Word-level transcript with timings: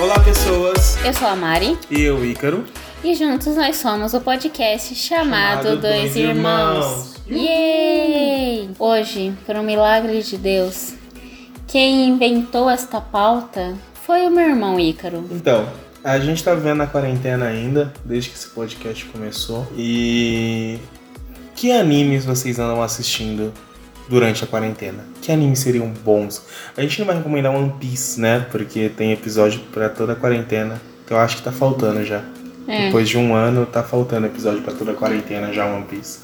Olá, 0.00 0.18
pessoas. 0.20 0.96
Eu 1.04 1.12
sou 1.12 1.28
a 1.28 1.36
Mari 1.36 1.76
E 1.90 2.00
eu, 2.00 2.24
Ícaro. 2.24 2.64
e 3.04 3.14
juntos 3.14 3.54
nós 3.56 3.76
somos 3.76 4.14
o 4.14 4.20
podcast 4.20 4.94
chamado, 4.94 5.64
Chamado 5.64 5.80
Dois 5.80 6.00
Dois 6.12 6.16
Irmãos. 6.16 7.16
Irmãos. 7.26 7.46
Yay! 7.46 8.70
Hoje, 8.78 9.32
por 9.46 9.56
um 9.56 9.62
milagre 9.62 10.22
de 10.22 10.36
Deus, 10.36 10.94
quem 11.66 12.08
inventou 12.08 12.68
esta 12.70 13.00
pauta 13.00 13.74
foi 14.06 14.26
o 14.26 14.30
meu 14.30 14.48
irmão 14.48 14.78
Ícaro. 14.80 15.24
Então, 15.30 15.68
a 16.02 16.18
gente 16.18 16.42
tá 16.42 16.54
vendo 16.54 16.82
a 16.82 16.86
quarentena 16.86 17.46
ainda, 17.46 17.92
desde 18.04 18.30
que 18.30 18.36
esse 18.36 18.48
podcast 18.48 19.04
começou. 19.06 19.66
E. 19.76 20.78
Que 21.54 21.72
animes 21.72 22.24
vocês 22.24 22.58
andam 22.58 22.82
assistindo 22.82 23.52
durante 24.10 24.42
a 24.42 24.46
quarentena? 24.46 25.04
Que 25.22 25.30
animes 25.30 25.60
seriam 25.60 25.86
bons? 26.04 26.42
A 26.76 26.82
gente 26.82 26.98
não 26.98 27.06
vai 27.06 27.16
recomendar 27.16 27.54
One 27.54 27.72
Piece, 27.80 28.20
né? 28.20 28.44
Porque 28.50 28.88
tem 28.90 29.12
episódio 29.12 29.60
pra 29.72 29.88
toda 29.88 30.14
a 30.14 30.16
quarentena. 30.16 30.82
Que 31.06 31.12
eu 31.12 31.18
acho 31.18 31.36
que 31.36 31.42
tá 31.42 31.52
faltando 31.52 32.04
já. 32.04 32.20
É, 32.66 32.86
Depois 32.86 33.08
de 33.08 33.16
um 33.16 33.34
ano, 33.34 33.64
tá 33.64 33.82
faltando 33.84 34.26
episódio 34.26 34.62
pra 34.62 34.74
toda 34.74 34.90
a 34.90 34.94
quarentena 34.94 35.52
já 35.52 35.64
One 35.64 35.84
Piece. 35.84 36.18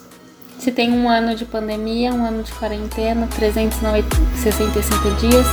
se 0.58 0.72
tem 0.72 0.90
um 0.90 1.08
ano 1.08 1.34
de 1.36 1.44
pandemia, 1.44 2.12
um 2.12 2.24
ano 2.26 2.42
de 2.42 2.52
quarentena, 2.52 3.28
365 3.36 5.10
dias. 5.20 5.46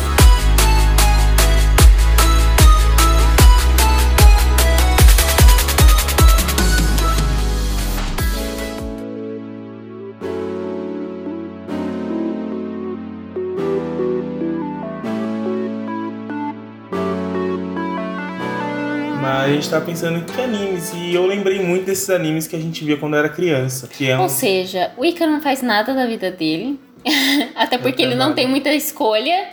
Gente 19.53 19.69
tá 19.69 19.79
pensando 19.81 20.17
em 20.19 20.23
que 20.23 20.41
animes. 20.41 20.91
E 20.95 21.13
eu 21.13 21.25
lembrei 21.25 21.59
muito 21.61 21.85
desses 21.85 22.09
animes 22.09 22.47
que 22.47 22.55
a 22.55 22.59
gente 22.59 22.83
via 22.83 22.97
quando 22.97 23.15
era 23.15 23.29
criança. 23.29 23.87
Que 23.87 24.09
é 24.09 24.17
um 24.17 24.23
Ou 24.23 24.29
seja, 24.29 24.91
o 24.97 25.05
Ícaro 25.05 25.31
não 25.31 25.41
faz 25.41 25.61
nada 25.61 25.93
da 25.93 26.05
vida 26.05 26.29
dele. 26.31 26.79
Até 27.55 27.77
porque 27.77 28.01
ele 28.01 28.15
não 28.15 28.27
nada. 28.29 28.35
tem 28.35 28.47
muita 28.47 28.73
escolha. 28.73 29.47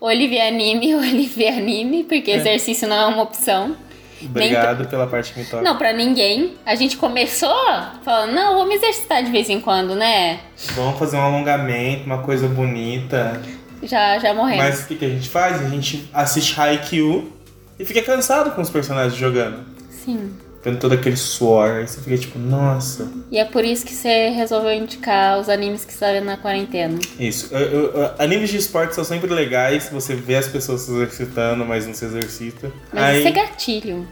Ou 0.00 0.10
ele 0.10 0.28
vê 0.28 0.40
anime, 0.40 0.94
ou 0.96 1.02
ele 1.04 1.26
vê 1.26 1.48
anime, 1.48 2.04
porque 2.04 2.30
É. 2.30 2.36
exercício 2.36 2.86
não 2.88 2.96
é 2.96 3.06
uma 3.06 3.22
opção. 3.22 3.76
Obrigado 4.22 4.86
pela 4.88 5.06
parte 5.06 5.32
que 5.34 5.40
me 5.40 5.44
toca. 5.44 5.62
Não, 5.62 5.76
pra 5.76 5.92
ninguém. 5.92 6.54
A 6.64 6.74
gente 6.74 6.96
começou 6.96 7.54
falando, 8.02 8.32
não, 8.32 8.54
vamos 8.56 8.74
exercitar 8.76 9.22
de 9.22 9.30
vez 9.30 9.50
em 9.50 9.60
quando, 9.60 9.94
né? 9.94 10.40
Vamos 10.74 10.98
fazer 10.98 11.16
um 11.18 11.20
alongamento, 11.20 12.06
uma 12.06 12.18
coisa 12.22 12.48
bonita. 12.48 13.42
Já, 13.82 14.18
já 14.18 14.32
morremos. 14.32 14.64
Mas 14.64 14.84
o 14.84 14.86
que, 14.88 14.94
que 14.94 15.04
a 15.04 15.08
gente 15.10 15.28
faz? 15.28 15.60
A 15.62 15.68
gente 15.68 16.08
assiste 16.12 16.58
Haikyuu 16.58 17.30
e 17.78 17.84
fica 17.84 18.02
cansado 18.02 18.50
com 18.52 18.60
os 18.62 18.70
personagens 18.70 19.14
jogando. 19.14 19.60
Sim. 19.90 20.32
Vendo 20.62 20.78
todo 20.78 20.92
aquele 20.94 21.16
suor. 21.16 21.72
Aí 21.72 21.86
você 21.86 22.00
fica 22.00 22.16
tipo, 22.16 22.38
nossa. 22.38 23.06
E 23.30 23.38
é 23.38 23.44
por 23.44 23.64
isso 23.64 23.84
que 23.84 23.92
você 23.92 24.30
resolveu 24.30 24.72
indicar 24.72 25.38
os 25.38 25.48
animes 25.50 25.84
que 25.84 25.92
você 25.92 25.98
tá 26.00 26.12
vendo 26.12 26.24
na 26.24 26.36
quarentena. 26.38 26.98
Isso. 27.20 27.54
Eu- 27.54 27.60
eu- 27.60 27.92
eu- 27.92 28.10
animes 28.18 28.48
de 28.48 28.56
esporte 28.56 28.94
são 28.94 29.04
sempre 29.04 29.30
legais. 29.32 29.90
Você 29.92 30.14
vê 30.14 30.36
as 30.36 30.46
pessoas 30.48 30.80
se 30.82 30.90
exercitando, 30.90 31.64
mas 31.66 31.86
não 31.86 31.92
se 31.92 32.04
exercita. 32.06 32.72
Mas 32.92 33.02
Aí... 33.02 33.18
isso 33.18 33.28
é 33.28 33.30
gatilho, 33.32 34.08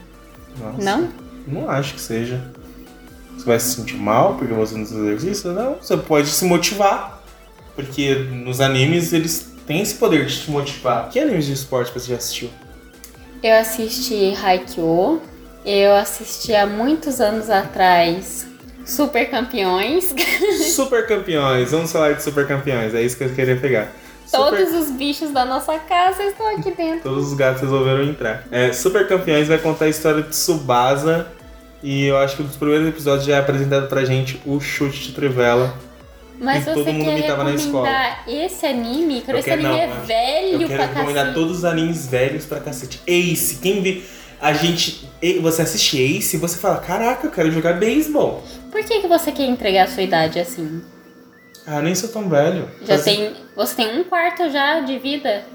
Nossa, 0.59 0.77
não? 0.83 1.09
Não 1.47 1.69
acho 1.69 1.95
que 1.95 2.01
seja. 2.01 2.39
Você 3.35 3.45
vai 3.45 3.59
se 3.59 3.75
sentir 3.75 3.95
mal 3.97 4.35
porque 4.35 4.53
você 4.53 4.77
não 4.77 4.85
se 4.85 4.93
exercita? 4.95 5.51
Não. 5.53 5.75
Você 5.81 5.97
pode 5.97 6.27
se 6.27 6.45
motivar. 6.45 7.23
Porque 7.75 8.13
nos 8.13 8.61
animes 8.61 9.11
eles 9.11 9.47
têm 9.65 9.81
esse 9.81 9.95
poder 9.95 10.27
de 10.27 10.39
te 10.39 10.51
motivar. 10.51 11.09
Que 11.09 11.19
animes 11.19 11.47
de 11.47 11.53
esporte 11.53 11.91
você 11.91 12.11
já 12.11 12.17
assistiu? 12.17 12.49
Eu 13.43 13.55
assisti 13.55 14.33
Haikyuu. 14.41 15.21
Eu 15.65 15.95
assisti 15.95 16.53
há 16.55 16.65
muitos 16.65 17.19
anos 17.21 17.49
atrás 17.49 18.45
Super 18.85 19.29
Campeões. 19.29 20.13
Super 20.75 21.07
campeões. 21.07 21.71
Vamos 21.71 21.91
falar 21.91 22.13
de 22.13 22.23
super 22.23 22.45
campeões. 22.47 22.93
É 22.93 23.01
isso 23.01 23.15
que 23.17 23.23
eu 23.23 23.29
queria 23.29 23.55
pegar. 23.55 23.91
Super- 24.25 24.37
Todos 24.65 24.73
os 24.73 24.91
bichos 24.91 25.31
da 25.31 25.45
nossa 25.45 25.77
casa 25.79 26.23
estão 26.23 26.47
aqui 26.57 26.71
dentro. 26.71 27.01
Todos 27.03 27.27
os 27.27 27.33
gatos 27.33 27.61
resolveram 27.61 28.03
entrar. 28.03 28.43
É, 28.51 28.73
Super 28.73 29.07
Campeões 29.07 29.47
vai 29.47 29.57
contar 29.57 29.85
a 29.85 29.89
história 29.89 30.21
de 30.23 30.29
Tsubasa. 30.29 31.27
E 31.81 32.05
eu 32.05 32.17
acho 32.17 32.37
que 32.37 32.41
um 32.43 32.45
dos 32.45 32.55
primeiros 32.55 32.87
episódios 32.87 33.25
já 33.25 33.35
é 33.35 33.39
apresentado 33.39 33.87
pra 33.87 34.03
gente 34.05 34.41
o 34.45 34.59
chute 34.59 35.07
de 35.07 35.11
Trivela. 35.13 35.73
Mas 36.39 36.63
E 36.63 36.65
todo 36.65 36.83
você 36.83 36.91
mundo 36.91 37.05
quer 37.05 37.17
imitava 37.19 37.43
na 37.43 37.51
recomendar 37.51 38.23
esse 38.27 38.65
anime? 38.65 39.21
Cara, 39.21 39.39
esse 39.39 39.49
quero- 39.49 39.65
anime 39.65 39.75
não, 39.87 39.93
é 39.93 40.05
velho 40.05 40.61
Eu 40.61 40.67
quero 40.67 40.83
pra 40.83 40.85
recomendar 40.93 41.25
cacete. 41.27 41.33
todos 41.39 41.57
os 41.59 41.65
animes 41.65 42.07
velhos 42.07 42.45
pra 42.45 42.59
cacete. 42.59 43.01
Ace, 43.07 43.55
quem 43.61 43.81
vê. 43.81 44.01
A 44.41 44.51
gente. 44.51 45.07
Você 45.41 45.61
assiste 45.61 45.97
Ace 46.01 46.35
e 46.35 46.39
você 46.39 46.57
fala: 46.57 46.77
Caraca, 46.77 47.25
eu 47.27 47.31
quero 47.31 47.49
jogar 47.51 47.73
beisebol. 47.73 48.43
Por 48.71 48.83
que, 48.83 48.99
que 48.99 49.07
você 49.07 49.31
quer 49.31 49.45
entregar 49.45 49.83
a 49.83 49.87
sua 49.87 50.03
idade 50.03 50.37
assim? 50.39 50.81
Ah, 51.65 51.81
nem 51.81 51.95
sou 51.95 52.09
tão 52.09 52.27
velho. 52.27 52.67
Já 52.81 52.87
Faz- 52.95 53.03
tem. 53.05 53.33
Você 53.55 53.75
tem 53.75 53.99
um 53.99 54.03
quarto 54.03 54.49
já 54.49 54.81
de 54.81 54.99
vida? 54.99 55.45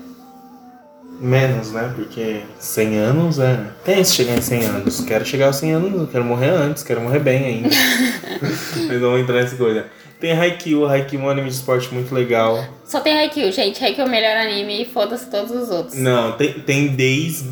Menos, 1.20 1.72
né? 1.72 1.92
Porque 1.96 2.42
100 2.60 2.96
anos 2.98 3.38
é. 3.40 3.58
Pensa 3.84 4.14
chegar 4.14 4.36
em 4.38 4.40
100 4.40 4.64
anos. 4.64 5.00
Quero 5.00 5.24
chegar 5.26 5.46
aos 5.46 5.56
100 5.56 5.72
anos, 5.72 6.10
quero 6.10 6.24
morrer 6.24 6.50
antes, 6.50 6.82
quero 6.84 7.00
morrer 7.00 7.18
bem 7.18 7.44
ainda. 7.44 7.68
Mas 8.88 9.00
vamos 9.00 9.20
entrar 9.20 9.34
nessa 9.42 9.56
coisa. 9.56 9.86
Tem 10.20 10.32
Haikyuu, 10.32 10.86
Haikyuu 10.86 11.22
é 11.22 11.24
um 11.26 11.30
anime 11.30 11.48
de 11.48 11.54
esporte 11.54 11.92
muito 11.94 12.12
legal. 12.14 12.64
Só 12.84 13.00
tem 13.00 13.16
Haikyuu, 13.18 13.52
gente. 13.52 13.82
Haikyuu 13.82 14.04
é 14.04 14.08
o 14.08 14.10
melhor 14.10 14.36
anime 14.36 14.82
e 14.82 14.84
foda-se 14.84 15.30
todos 15.30 15.50
os 15.50 15.70
outros. 15.70 15.96
Não, 15.96 16.32
tem, 16.32 16.54
tem 16.54 16.88
Days, 16.88 17.44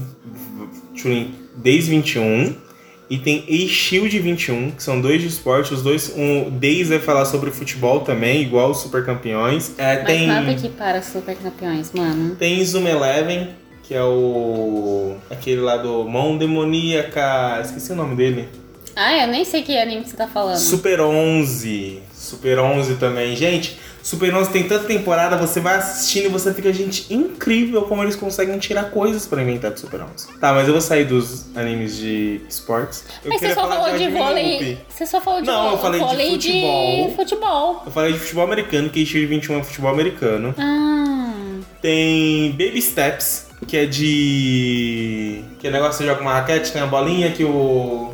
Days 1.56 1.86
21 1.86 2.66
e 3.08 3.18
tem 3.18 3.44
A-Shield 3.48 4.18
21, 4.18 4.72
que 4.72 4.82
são 4.82 5.00
dois 5.00 5.20
de 5.20 5.28
esporte. 5.28 5.72
Os 5.72 5.82
dois, 5.82 6.12
um, 6.16 6.50
Days 6.50 6.88
vai 6.88 6.98
falar 6.98 7.24
sobre 7.24 7.50
futebol 7.50 8.00
também, 8.00 8.42
igual 8.42 8.72
os 8.72 8.78
Super 8.78 9.04
Campeões. 9.04 9.72
É, 9.78 9.98
Mas 9.98 10.06
tem, 10.06 10.26
nada 10.26 10.54
que 10.54 10.68
para 10.68 11.00
super 11.02 11.36
campeões, 11.36 11.92
mano. 11.92 12.34
tem 12.34 12.64
Zoom 12.64 12.86
Eleven, 12.88 13.50
que 13.84 13.94
é 13.94 14.02
o. 14.02 15.16
aquele 15.30 15.60
lá 15.60 15.76
do 15.76 16.04
Mão 16.04 16.36
Demoníaca. 16.36 17.60
Esqueci 17.62 17.92
o 17.92 17.96
nome 17.96 18.16
dele. 18.16 18.48
Ah, 18.96 19.24
eu 19.24 19.28
nem 19.28 19.44
sei 19.44 19.62
que 19.62 19.76
anime 19.76 20.02
que 20.02 20.10
você 20.10 20.16
tá 20.16 20.26
falando. 20.26 20.56
Super 20.56 21.00
11. 21.00 22.02
Super 22.26 22.58
11 22.58 22.96
também. 22.96 23.36
Gente, 23.36 23.78
Super 24.02 24.34
11 24.34 24.50
tem 24.50 24.64
tanta 24.64 24.84
temporada, 24.84 25.36
você 25.36 25.60
vai 25.60 25.76
assistindo 25.76 26.26
e 26.26 26.28
você 26.28 26.52
fica, 26.52 26.72
gente, 26.72 27.12
incrível 27.12 27.82
como 27.82 28.02
eles 28.02 28.16
conseguem 28.16 28.58
tirar 28.58 28.90
coisas 28.90 29.26
pra 29.26 29.42
inventar 29.42 29.72
de 29.72 29.80
Super 29.80 30.02
11. 30.02 30.38
Tá, 30.38 30.52
mas 30.52 30.66
eu 30.66 30.72
vou 30.74 30.80
sair 30.80 31.04
dos 31.04 31.46
animes 31.56 31.96
de 31.96 32.40
esportes. 32.48 33.04
Eu 33.24 33.30
Mas 33.30 33.40
você 33.40 33.54
só 33.54 33.68
falou 33.68 33.96
de 33.96 34.08
vôlei. 34.08 34.78
Você 34.88 35.06
só 35.06 35.20
falou 35.20 35.40
de 35.40 35.46
Não, 35.46 35.72
eu 35.72 35.76
vôlei, 35.76 36.00
falei 36.00 36.00
de 36.00 36.08
vôlei 36.08 36.30
futebol. 36.30 37.08
de 37.08 37.16
futebol. 37.16 37.82
Eu 37.86 37.92
falei 37.92 38.12
de 38.12 38.18
futebol 38.18 38.44
americano, 38.44 38.90
que 38.90 39.06
Shield 39.06 39.26
21 39.26 39.58
é 39.58 39.62
futebol 39.62 39.90
americano. 39.90 40.54
Ah. 40.58 41.32
Tem 41.80 42.50
Baby 42.52 42.82
Steps, 42.82 43.48
que 43.66 43.76
é 43.76 43.86
de. 43.86 45.44
Que 45.58 45.68
é 45.68 45.70
negócio 45.70 45.92
que 45.92 45.98
você 45.98 46.04
joga 46.06 46.18
com 46.18 46.24
uma 46.24 46.34
raquete, 46.34 46.72
tem 46.72 46.82
a 46.82 46.86
bolinha 46.86 47.30
que 47.30 47.44
o. 47.44 48.12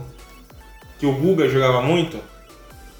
Que 0.99 1.07
o 1.07 1.13
Guga 1.13 1.49
jogava 1.49 1.81
muito. 1.83 2.32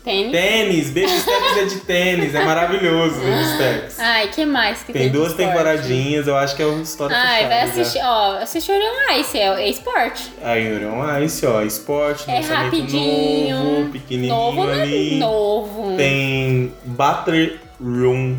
Tênis. 0.05 0.33
Tênis, 0.33 0.87
Baby 0.89 1.09
Steps 1.21 1.57
é 1.59 1.65
de 1.65 1.77
tênis, 1.81 2.35
é 2.35 2.43
maravilhoso 2.45 3.15
Baby 3.21 3.45
Steps. 3.55 4.01
Ai, 4.01 4.29
que 4.29 4.45
mais 4.45 4.79
que 4.83 4.93
tem? 4.93 5.03
Tem 5.03 5.13
duas 5.13 5.31
esporte? 5.31 5.49
temporadinhas, 5.49 6.27
eu 6.27 6.37
acho 6.37 6.57
que 6.57 6.63
é 6.63 6.67
uma 6.67 6.83
história 6.83 7.17
Ai, 7.17 7.47
vai 7.47 7.61
fechada 7.61 7.67
já. 7.67 7.81
assistir, 7.83 8.01
ó, 8.05 8.37
assistir 8.39 8.73
Orion 8.73 9.21
Ice, 9.21 9.39
é, 9.39 9.47
é 9.63 9.69
esporte. 9.69 10.33
Aí, 10.43 10.73
Orion 10.75 11.19
Ice, 11.23 11.47
ó, 11.47 11.63
esporte, 11.63 12.29
É 12.29 12.41
rapidinho. 12.41 13.57
novo, 13.59 13.91
pequenininho 13.93 14.35
Novo, 14.35 14.65
né? 14.67 14.83
ali. 14.83 15.19
Novo. 15.19 15.97
Tem 15.97 16.73
Battle 16.85 17.51
Room 17.81 18.39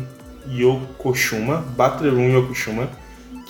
Yokoshuma, 0.50 1.64
Battle 1.76 2.10
Room 2.10 2.38
Yokoshuma, 2.38 2.88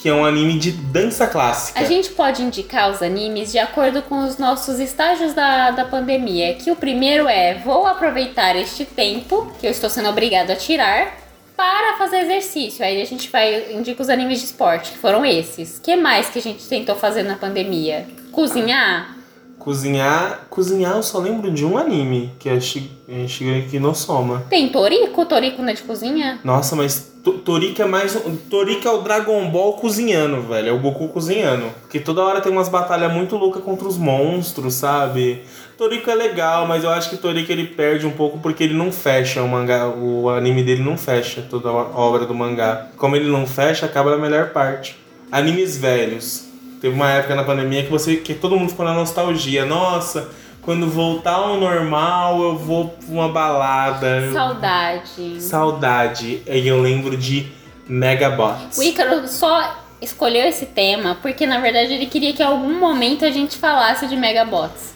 que 0.05 0.09
é 0.11 0.13
um 0.13 0.23
anime 0.23 0.59
de 0.59 0.71
dança 0.71 1.27
clássica. 1.27 1.81
A 1.81 1.85
gente 1.85 2.11
pode 2.11 2.43
indicar 2.43 2.91
os 2.91 3.01
animes 3.01 3.51
de 3.51 3.59
acordo 3.59 4.03
com 4.03 4.23
os 4.23 4.37
nossos 4.37 4.79
estágios 4.79 5.33
da, 5.33 5.71
da 5.71 5.87
pandemia. 5.87 6.53
Que 6.57 6.71
o 6.71 6.77
primeiro 6.77 7.27
é: 7.27 7.55
vou 7.65 7.87
aproveitar 7.87 8.55
este 8.55 8.85
tempo 8.85 9.51
que 9.59 9.67
eu 9.67 9.71
estou 9.71 9.89
sendo 9.89 10.11
obrigado 10.11 10.51
a 10.51 10.57
tirar 10.57 11.17
para 11.57 11.97
fazer 11.97 12.19
exercício. 12.19 12.85
Aí 12.85 13.01
a 13.01 13.05
gente 13.07 13.31
vai 13.31 13.73
indica 13.73 14.03
os 14.03 14.11
animes 14.11 14.41
de 14.41 14.45
esporte, 14.45 14.93
que 14.93 14.99
foram 14.99 15.25
esses. 15.25 15.79
que 15.83 15.97
mais 15.97 16.29
que 16.29 16.39
a 16.39 16.43
gente 16.43 16.63
tentou 16.69 16.97
fazer 16.97 17.23
na 17.23 17.37
pandemia? 17.37 18.07
Cozinhar? 18.31 19.17
Cozinhar, 19.65 20.47
cozinhar 20.51 20.95
eu 20.97 21.03
só 21.03 21.19
lembro 21.19 21.51
de 21.51 21.65
um 21.65 21.79
anime, 21.79 22.35
que 22.39 22.51
é 22.51 22.57
é 22.57 23.27
Shigeki 23.27 23.79
no 23.79 23.95
Soma. 23.95 24.45
Tem 24.51 24.69
Torico? 24.69 25.25
Torico 25.25 25.63
não 25.63 25.71
é 25.71 25.73
de 25.73 25.83
cozinha? 25.83 26.39
Nossa, 26.45 26.77
mas 26.77 27.15
To- 27.25 27.33
Toriko 27.39 27.81
é 27.81 27.87
mais 27.87 28.15
um. 28.15 28.37
Toriko 28.37 28.87
é 28.87 28.91
o 28.91 28.99
Dragon 29.01 29.49
Ball 29.51 29.73
cozinhando, 29.73 30.43
velho. 30.43 30.69
É 30.69 30.73
o 30.73 30.79
Goku 30.79 31.09
cozinhando. 31.09 31.65
Porque 31.81 31.99
toda 31.99 32.23
hora 32.23 32.43
tem 32.43 32.53
umas 32.53 32.69
batalhas 32.69 33.11
muito 33.11 33.37
loucas 33.39 33.63
contra 33.65 33.89
os 33.89 33.97
monstros, 33.97 34.75
sabe? 34.75 35.41
Toriko 35.79 36.11
é 36.11 36.15
legal, 36.15 36.67
mas 36.69 36.85
eu 36.85 36.91
acho 36.91 37.09
que 37.09 37.17
Toriko 37.17 37.51
ele 37.51 37.67
perde 37.69 38.07
um 38.07 38.11
pouco 38.11 38.37
porque 38.41 38.63
ele 38.65 38.75
não 38.75 38.93
fecha 38.93 39.43
o 39.43 39.49
mangá. 39.49 39.89
O 39.89 40.29
anime 40.29 40.63
dele 40.63 40.83
não 40.83 40.99
fecha 40.99 41.41
toda 41.49 41.71
a 41.71 41.73
obra 41.73 42.27
do 42.27 42.35
mangá. 42.35 42.89
Como 42.99 43.17
ele 43.17 43.31
não 43.31 43.47
fecha, 43.47 43.87
acaba 43.87 44.11
na 44.11 44.19
melhor 44.19 44.51
parte. 44.51 44.95
Animes 45.33 45.79
velhos. 45.79 46.45
Teve 46.85 46.97
uma 46.97 47.11
época 47.13 47.35
na 47.35 47.43
pandemia 47.43 47.83
que 47.83 47.91
você 47.91 48.17
que 48.17 48.35
todo 48.35 48.59
mundo 48.59 48.69
ficou 48.69 48.85
na 48.85 48.93
nostalgia. 48.93 49.65
Nossa, 49.65 50.29
quando 50.61 50.87
voltar 50.87 51.33
ao 51.33 51.57
normal, 51.57 52.43
eu 52.43 52.59
vou 52.59 52.89
pra 52.89 53.07
uma 53.09 53.27
balada. 53.31 54.31
Saudade. 54.31 55.41
Saudade. 55.41 56.43
E 56.47 56.69
eu 56.69 56.83
lembro 56.83 57.17
de 57.17 57.51
Megabots. 57.89 58.77
O 58.77 58.83
Ícaro 58.83 59.27
só 59.27 59.83
escolheu 59.99 60.47
esse 60.47 60.67
tema 60.67 61.17
porque, 61.23 61.47
na 61.47 61.59
verdade, 61.59 61.95
ele 61.95 62.05
queria 62.05 62.35
que 62.35 62.43
em 62.43 62.47
algum 62.47 62.79
momento 62.79 63.25
a 63.25 63.31
gente 63.31 63.57
falasse 63.57 64.07
de 64.07 64.15
Megabots. 64.15 64.93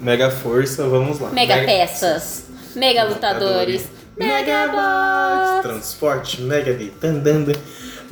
Mega 0.00 0.28
Força, 0.28 0.88
vamos 0.88 1.20
lá. 1.20 1.30
Mega 1.30 1.58
peças. 1.58 2.46
Mega 2.74 3.04
lutadores. 3.04 3.88
Megabots. 4.18 5.62
Transporte, 5.62 6.40
Mega 6.40 6.74
de. 6.74 6.92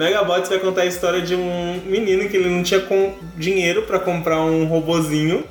Megabots 0.01 0.49
vai 0.49 0.59
contar 0.59 0.81
a 0.83 0.87
história 0.87 1.21
de 1.21 1.35
um 1.35 1.79
menino 1.85 2.27
que 2.27 2.37
ele 2.39 2.49
não 2.49 2.63
tinha 2.63 2.83
dinheiro 3.37 3.83
pra 3.83 3.99
comprar 3.99 4.41
um 4.41 4.65
robozinho 4.65 5.45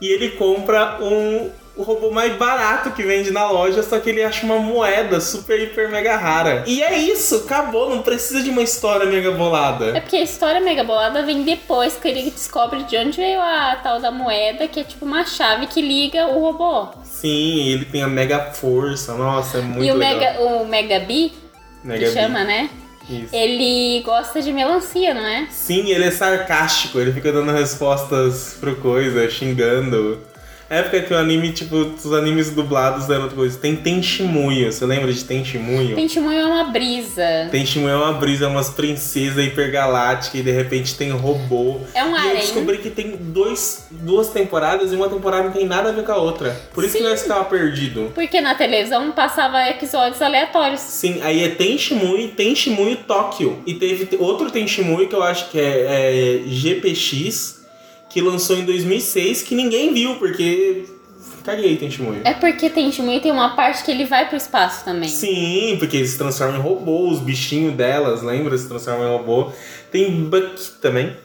e 0.00 0.08
ele 0.08 0.30
compra 0.30 0.98
um 1.00 1.48
o 1.76 1.84
robô 1.84 2.10
mais 2.10 2.34
barato 2.34 2.90
que 2.90 3.04
vende 3.04 3.30
na 3.30 3.48
loja, 3.48 3.84
só 3.84 4.00
que 4.00 4.10
ele 4.10 4.20
acha 4.20 4.44
uma 4.44 4.58
moeda 4.58 5.20
super, 5.20 5.62
hiper, 5.62 5.88
mega 5.88 6.16
rara. 6.16 6.64
E 6.66 6.82
é 6.82 6.98
isso, 6.98 7.36
acabou, 7.36 7.88
não 7.88 8.02
precisa 8.02 8.42
de 8.42 8.50
uma 8.50 8.62
história 8.62 9.06
mega 9.06 9.28
É 9.28 9.32
bolada. 9.32 9.92
porque 10.00 10.16
a 10.16 10.22
história 10.22 10.60
mega 10.60 10.82
bolada 10.82 11.22
vem 11.22 11.44
depois 11.44 11.94
que 11.94 12.08
ele 12.08 12.22
descobre 12.32 12.82
de 12.82 12.96
onde 12.96 13.16
veio 13.18 13.40
a 13.40 13.76
tal 13.80 14.00
da 14.00 14.10
moeda, 14.10 14.66
que 14.66 14.80
é 14.80 14.82
tipo 14.82 15.04
uma 15.04 15.24
chave 15.24 15.68
que 15.68 15.80
liga 15.80 16.26
o 16.26 16.40
robô. 16.40 16.88
Sim, 17.04 17.68
ele 17.68 17.84
tem 17.84 18.02
a 18.02 18.08
mega 18.08 18.40
força, 18.50 19.14
nossa, 19.14 19.58
é 19.58 19.60
muito 19.60 19.84
e 19.84 19.92
o 19.92 19.94
legal. 19.94 20.18
Mega, 20.18 20.40
o 20.40 20.66
Mega 20.66 20.98
Bee, 20.98 21.32
Mega 21.84 22.00
que 22.08 22.12
Bee. 22.12 22.22
chama, 22.22 22.42
né? 22.42 22.68
Isso. 23.08 23.34
Ele 23.34 24.02
gosta 24.02 24.42
de 24.42 24.52
melancia, 24.52 25.14
não 25.14 25.24
é? 25.24 25.46
Sim, 25.50 25.90
ele 25.90 26.04
é 26.04 26.10
sarcástico, 26.10 27.00
ele 27.00 27.12
fica 27.12 27.32
dando 27.32 27.52
respostas 27.52 28.56
pro 28.60 28.76
coisa, 28.76 29.28
xingando. 29.30 30.20
Época 30.70 31.00
que 31.00 31.14
o 31.14 31.16
anime, 31.16 31.50
tipo, 31.52 31.76
os 31.76 32.12
animes 32.12 32.50
dublados 32.50 33.08
eram 33.08 33.22
outra 33.22 33.36
coisa. 33.36 33.58
Tem 33.58 33.74
Tenshimuyo, 33.74 34.70
você 34.70 34.84
lembra 34.84 35.10
de 35.12 35.24
Tenshimuyo? 35.24 35.96
Testemunho 35.96 36.38
é 36.40 36.44
uma 36.44 36.64
brisa. 36.64 37.48
Tenshimuyo 37.50 37.94
é 37.94 37.96
uma 37.96 38.12
brisa, 38.12 38.48
umas 38.48 38.68
princesas 38.68 39.44
hipergalácticas 39.46 40.40
e 40.40 40.42
de 40.42 40.50
repente 40.50 40.94
tem 40.94 41.10
robô. 41.10 41.80
É 41.94 42.04
um 42.04 42.14
e 42.16 42.28
eu 42.30 42.36
descobri 42.36 42.78
que 42.78 42.90
tem 42.90 43.16
dois, 43.18 43.86
duas 43.90 44.28
temporadas 44.28 44.92
e 44.92 44.96
uma 44.96 45.08
temporada 45.08 45.44
não 45.44 45.52
tem 45.52 45.64
nada 45.66 45.88
a 45.88 45.92
ver 45.92 46.04
com 46.04 46.12
a 46.12 46.16
outra. 46.16 46.54
Por 46.74 46.84
isso 46.84 46.92
que 46.94 47.02
Sim. 47.02 47.08
nós 47.08 47.22
ficava 47.22 47.44
perdido. 47.44 48.10
Porque 48.14 48.40
na 48.40 48.54
televisão 48.54 49.10
passava 49.12 49.66
episódios 49.68 50.20
aleatórios. 50.20 50.80
Sim, 50.80 51.20
aí 51.22 51.42
é 51.44 51.48
Tenshimuyo 51.48 52.18
e 52.20 52.28
Tenshimuyo 52.28 52.96
Tóquio. 53.06 53.62
E 53.66 53.74
teve 53.74 54.04
te- 54.06 54.16
outro 54.16 54.50
Tenshimuyo 54.50 55.08
que 55.08 55.14
eu 55.14 55.22
acho 55.22 55.50
que 55.50 55.58
é, 55.58 56.42
é 56.42 56.42
GPX, 56.46 57.57
que 58.18 58.20
lançou 58.20 58.56
em 58.58 58.64
2006, 58.64 59.42
que 59.42 59.54
ninguém 59.54 59.94
viu, 59.94 60.16
porque... 60.16 60.84
Caguei 61.44 61.76
Tenshimuyo. 61.76 62.20
É 62.24 62.34
porque 62.34 62.68
Testemunho 62.68 63.20
tem 63.22 63.30
uma 63.32 63.50
parte 63.56 63.82
que 63.82 63.90
ele 63.90 64.04
vai 64.04 64.28
pro 64.28 64.36
espaço 64.36 64.84
também. 64.84 65.08
Sim, 65.08 65.76
porque 65.78 65.96
eles 65.96 66.10
se 66.10 66.18
transformam 66.18 66.56
em 66.58 66.60
robô, 66.60 67.08
os 67.08 67.20
bichinhos 67.20 67.74
delas, 67.74 68.22
lembra? 68.22 68.58
Se 68.58 68.68
transformam 68.68 69.06
em 69.08 69.16
robô. 69.16 69.50
Tem 69.90 70.10
Buck 70.24 70.60
também, 70.82 71.16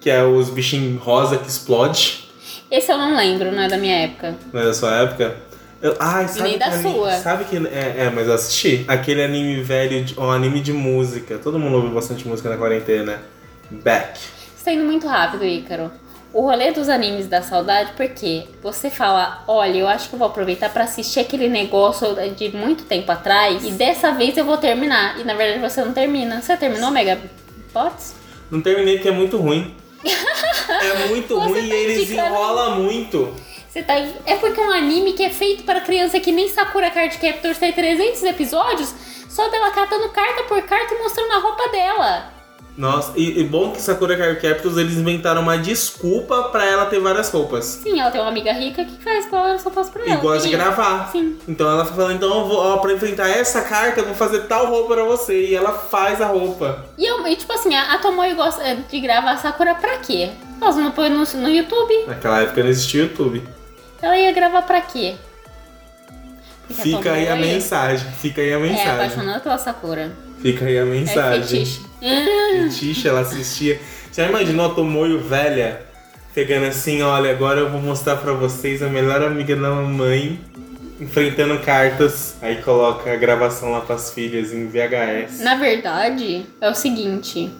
que 0.00 0.10
é 0.10 0.22
os 0.22 0.50
bichinhos 0.50 1.00
rosa 1.00 1.38
que 1.38 1.48
explode, 1.48 2.28
Esse 2.70 2.92
eu 2.92 2.98
não 2.98 3.16
lembro, 3.16 3.50
não 3.52 3.62
é 3.62 3.68
da 3.68 3.78
minha 3.78 3.96
época. 4.00 4.34
não 4.52 4.60
é 4.60 4.64
da 4.64 4.74
sua 4.74 4.94
época? 4.96 5.36
Eu, 5.80 5.96
ai, 5.98 6.28
sabe 6.28 6.42
nem 6.50 6.58
da 6.58 6.66
anime- 6.66 6.92
sua. 6.92 7.12
Sabe 7.12 7.44
que. 7.44 7.56
É, 7.56 7.94
é, 8.06 8.12
mas 8.14 8.26
eu 8.26 8.34
assisti. 8.34 8.84
Aquele 8.86 9.22
anime 9.22 9.62
velho, 9.62 10.04
de- 10.04 10.18
um 10.20 10.30
anime 10.30 10.60
de 10.60 10.74
música. 10.74 11.38
Todo 11.38 11.58
mundo 11.58 11.76
ouviu 11.76 11.92
bastante 11.92 12.28
música 12.28 12.50
na 12.50 12.58
quarentena. 12.58 13.22
Back. 13.70 14.18
Você 14.54 14.64
tá 14.64 14.72
indo 14.72 14.84
muito 14.84 15.06
rápido, 15.06 15.42
Ícaro. 15.42 15.90
O 16.32 16.42
rolê 16.42 16.70
dos 16.70 16.88
animes 16.88 17.26
da 17.26 17.42
saudade, 17.42 17.92
porque 17.96 18.44
você 18.62 18.88
fala, 18.88 19.42
olha, 19.48 19.78
eu 19.78 19.88
acho 19.88 20.08
que 20.08 20.14
eu 20.14 20.18
vou 20.18 20.28
aproveitar 20.28 20.70
pra 20.70 20.84
assistir 20.84 21.18
aquele 21.18 21.48
negócio 21.48 22.14
de 22.36 22.56
muito 22.56 22.84
tempo 22.84 23.10
atrás 23.10 23.64
e 23.64 23.72
dessa 23.72 24.12
vez 24.12 24.36
eu 24.36 24.44
vou 24.44 24.56
terminar. 24.56 25.18
E 25.18 25.24
na 25.24 25.34
verdade 25.34 25.60
você 25.60 25.84
não 25.84 25.92
termina. 25.92 26.40
Você 26.40 26.56
terminou 26.56 26.92
Mega 26.92 27.18
Bots? 27.74 28.14
Não 28.48 28.60
terminei 28.60 28.94
porque 28.94 29.08
é 29.08 29.12
muito 29.12 29.38
ruim. 29.38 29.74
é 30.04 31.08
muito 31.08 31.34
Você 31.34 31.48
ruim 31.48 31.68
tá 31.68 31.74
e 31.74 31.78
eles 31.84 32.10
enrolam 32.10 32.76
muito. 32.76 33.34
Você 33.68 33.82
tá... 33.82 33.94
É 34.24 34.36
porque 34.36 34.60
um 34.60 34.70
anime 34.70 35.12
que 35.14 35.24
é 35.24 35.30
feito 35.30 35.64
para 35.64 35.80
criança 35.80 36.18
que 36.20 36.30
nem 36.30 36.48
Sakura 36.48 36.90
Card 36.90 37.18
Captors 37.18 37.58
tem 37.58 37.72
300 37.72 38.22
episódios, 38.24 38.94
só 39.28 39.48
dela 39.48 39.70
catando 39.70 40.08
carta 40.10 40.44
por 40.44 40.62
carta 40.62 40.94
e 40.94 40.98
mostrando 40.98 41.32
a 41.32 41.38
roupa 41.38 41.68
dela. 41.68 42.39
Nossa, 42.78 43.12
e, 43.16 43.40
e 43.40 43.44
bom 43.44 43.72
que 43.72 43.82
Sakura 43.82 44.16
Card 44.16 44.40
Captors 44.40 44.76
eles 44.78 44.96
inventaram 44.96 45.42
uma 45.42 45.58
desculpa 45.58 46.44
pra 46.44 46.64
ela 46.64 46.86
ter 46.86 46.98
várias 46.98 47.30
roupas. 47.30 47.64
Sim, 47.82 48.00
ela 48.00 48.10
tem 48.10 48.20
uma 48.20 48.30
amiga 48.30 48.52
rica 48.52 48.84
que 48.84 49.02
faz 49.02 49.28
várias 49.30 49.62
roupas 49.62 49.90
pra 49.90 50.06
E 50.06 50.10
ela. 50.10 50.20
gosta 50.20 50.48
de 50.48 50.54
E- 50.54 50.56
gravar. 50.56 51.10
Sim. 51.12 51.36
Então 51.46 51.68
ela 51.70 51.84
falou, 51.84 52.10
então 52.10 52.28
eu 52.40 52.46
vou, 52.48 52.56
ó, 52.58 52.78
pra 52.78 52.92
enfrentar 52.92 53.28
essa 53.28 53.60
carta, 53.62 54.00
eu 54.00 54.06
vou 54.06 54.14
fazer 54.14 54.40
tal 54.46 54.66
roupa 54.66 54.94
pra 54.94 55.04
você. 55.04 55.46
E 55.48 55.54
ela 55.54 55.72
faz 55.72 56.22
a 56.22 56.26
roupa. 56.26 56.86
E, 56.96 57.04
eu, 57.04 57.26
e, 57.26 57.36
tipo 57.36 57.52
assim, 57.52 57.74
a, 57.74 57.92
a 57.94 57.98
Tomoe 57.98 58.32
gosta 58.34 58.62
é, 58.62 58.76
de 58.76 59.00
gravar 59.00 59.36
Sakura 59.36 59.74
pra 59.74 59.98
quê? 59.98 60.30
Ela 60.60 60.72
não 60.72 60.90
põe 60.92 61.10
no, 61.10 61.18
no 61.24 61.48
YouTube. 61.50 62.04
Naquela 62.06 62.40
época 62.40 62.62
não 62.62 62.70
existia 62.70 63.02
YouTube. 63.02 63.42
Ela 64.00 64.16
ia 64.16 64.32
gravar 64.32 64.62
pra 64.62 64.80
quê? 64.80 65.16
Porque 66.66 66.82
Fica 66.82 67.12
aí 67.12 67.28
a 67.28 67.36
mensagem. 67.36 68.10
Fica 68.12 68.40
aí 68.40 68.52
a 68.54 68.56
É 68.56 68.58
mensagem. 68.58 68.90
apaixonada 68.92 69.40
pela 69.40 69.58
Sakura. 69.58 70.12
Fica 70.42 70.64
aí 70.64 70.78
a 70.78 70.82
É 70.82 70.84
mensagem. 70.84 71.42
fetiche. 71.66 71.80
Fetiche, 72.70 73.08
ela 73.08 73.20
assistia. 73.20 73.78
Já 74.12 74.26
imaginou 74.28 74.70
a 74.70 74.74
Tomoyo 74.74 75.20
velha? 75.20 75.82
Pegando 76.34 76.66
assim, 76.66 77.02
olha, 77.02 77.30
agora 77.30 77.60
eu 77.60 77.70
vou 77.70 77.80
mostrar 77.80 78.16
pra 78.16 78.32
vocês 78.32 78.82
a 78.82 78.88
melhor 78.88 79.20
amiga 79.22 79.54
da 79.56 79.70
mamãe 79.70 80.40
enfrentando 81.00 81.58
cartas. 81.60 82.36
Aí 82.40 82.56
coloca 82.62 83.12
a 83.12 83.16
gravação 83.16 83.72
lá 83.72 83.80
pras 83.80 84.12
filhas 84.12 84.52
em 84.52 84.66
VHS. 84.68 85.40
Na 85.40 85.56
verdade, 85.56 86.46
é 86.60 86.70
o 86.70 86.74
seguinte. 86.74 87.50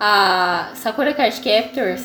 A 0.00 0.70
Sakura 0.74 1.12
Card 1.14 1.40
Captors 1.40 2.02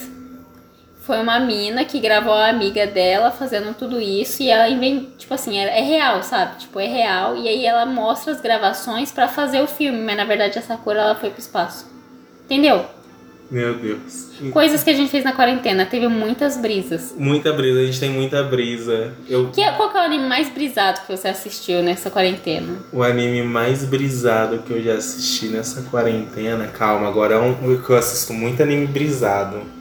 foi 1.09 1.19
uma 1.19 1.39
mina 1.39 1.83
que 1.85 1.99
gravou 1.99 2.35
a 2.35 2.49
amiga 2.49 2.85
dela 2.85 3.31
fazendo 3.31 3.73
tudo 3.73 3.99
isso 3.99 4.43
e 4.43 4.49
ela 4.51 4.69
inventou, 4.69 5.09
tipo 5.17 5.33
assim, 5.33 5.57
é, 5.57 5.79
é 5.79 5.81
real, 5.81 6.21
sabe? 6.21 6.59
Tipo, 6.59 6.79
é 6.79 6.85
real. 6.85 7.35
E 7.35 7.47
aí 7.47 7.65
ela 7.65 7.83
mostra 7.83 8.31
as 8.31 8.39
gravações 8.39 9.11
pra 9.11 9.27
fazer 9.27 9.59
o 9.59 9.65
filme, 9.65 9.99
mas 9.99 10.15
na 10.15 10.23
verdade 10.23 10.59
a 10.59 10.61
Sakura 10.61 10.99
ela 10.99 11.15
foi 11.15 11.31
pro 11.31 11.39
espaço. 11.39 11.91
Entendeu? 12.45 12.85
Meu 13.49 13.73
Deus. 13.73 14.33
Coisas 14.53 14.83
que 14.83 14.91
a 14.91 14.93
gente 14.93 15.09
fez 15.09 15.23
na 15.23 15.31
quarentena, 15.31 15.83
teve 15.83 16.07
muitas 16.07 16.57
brisas. 16.57 17.15
Muita 17.17 17.51
brisa, 17.53 17.79
a 17.79 17.85
gente 17.87 17.99
tem 17.99 18.11
muita 18.11 18.43
brisa. 18.43 19.11
Eu, 19.27 19.49
Que, 19.49 19.63
qual 19.71 19.89
que 19.89 19.97
é 19.97 20.01
o 20.01 20.03
anime 20.03 20.27
mais 20.27 20.47
brisado 20.49 21.01
que 21.01 21.17
você 21.17 21.27
assistiu 21.27 21.81
nessa 21.81 22.11
quarentena? 22.11 22.77
o 22.93 23.01
anime 23.01 23.41
mais 23.41 23.83
brisado 23.83 24.59
que 24.59 24.71
eu 24.71 24.83
já 24.83 24.93
assisti 24.93 25.47
nessa 25.47 25.81
quarentena. 25.89 26.67
Calma, 26.67 27.07
agora 27.07 27.33
é 27.33 27.39
um 27.39 27.81
que 27.81 27.89
eu 27.89 27.97
assisto 27.97 28.31
muito 28.31 28.61
anime 28.61 28.85
brisado. 28.85 29.78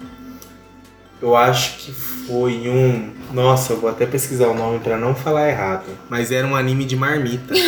Eu 1.20 1.36
acho 1.36 1.78
que 1.78 1.92
foi 1.92 2.68
um. 2.68 3.12
Nossa, 3.32 3.72
eu 3.72 3.80
vou 3.80 3.90
até 3.90 4.06
pesquisar 4.06 4.48
o 4.48 4.54
nome 4.54 4.78
pra 4.78 4.96
não 4.96 5.14
falar 5.14 5.48
errado. 5.48 5.86
Mas 6.08 6.30
era 6.32 6.46
um 6.46 6.54
anime 6.56 6.84
de 6.84 6.96
marmita. 6.96 7.54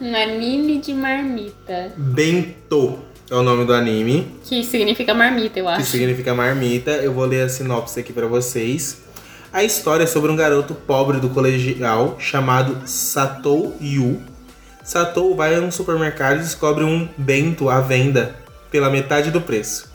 Um 0.00 0.14
anime 0.16 0.78
de 0.78 0.92
marmita. 0.92 1.92
Bento 1.96 2.98
é 3.30 3.34
o 3.34 3.42
nome 3.42 3.64
do 3.64 3.72
anime, 3.72 4.36
Que 4.44 4.62
significa 4.64 5.14
marmita, 5.14 5.58
eu 5.60 5.64
que 5.66 5.70
acho. 5.70 5.86
significa 5.86 6.34
marmita. 6.34 6.90
Eu 6.90 7.12
vou 7.14 7.24
ler 7.24 7.42
a 7.46 7.48
sinopse 7.48 7.98
aqui 8.00 8.12
pra 8.12 8.26
vocês. 8.26 9.00
A 9.52 9.62
história 9.62 10.04
é 10.04 10.06
sobre 10.06 10.30
um 10.30 10.36
garoto 10.36 10.74
pobre 10.74 11.18
do 11.18 11.30
colegial 11.30 12.16
chamado 12.18 12.86
Satou 12.86 13.76
Yu. 13.80 14.20
Satou 14.82 15.36
vai 15.36 15.54
a 15.54 15.60
um 15.60 15.70
supermercado 15.70 16.38
e 16.38 16.42
descobre 16.42 16.84
um 16.84 17.08
bento 17.16 17.70
à 17.70 17.80
venda 17.80 18.34
pela 18.70 18.90
metade 18.90 19.30
do 19.30 19.40
preço. 19.40 19.91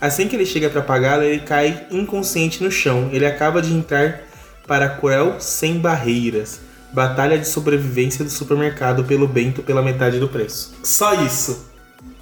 Assim 0.00 0.28
que 0.28 0.36
ele 0.36 0.46
chega 0.46 0.70
para 0.70 0.82
pagá-lo, 0.82 1.22
ele 1.22 1.40
cai 1.40 1.86
inconsciente 1.90 2.62
no 2.62 2.70
chão. 2.70 3.08
Ele 3.12 3.26
acaba 3.26 3.60
de 3.60 3.72
entrar 3.72 4.20
para 4.66 4.86
a 4.86 4.88
Cruel 4.90 5.40
Sem 5.40 5.78
Barreiras, 5.78 6.60
batalha 6.92 7.38
de 7.38 7.48
sobrevivência 7.48 8.24
do 8.24 8.30
supermercado 8.30 9.04
pelo 9.04 9.26
bento 9.26 9.62
pela 9.62 9.82
metade 9.82 10.20
do 10.20 10.28
preço. 10.28 10.74
Só 10.84 11.14
isso. 11.24 11.66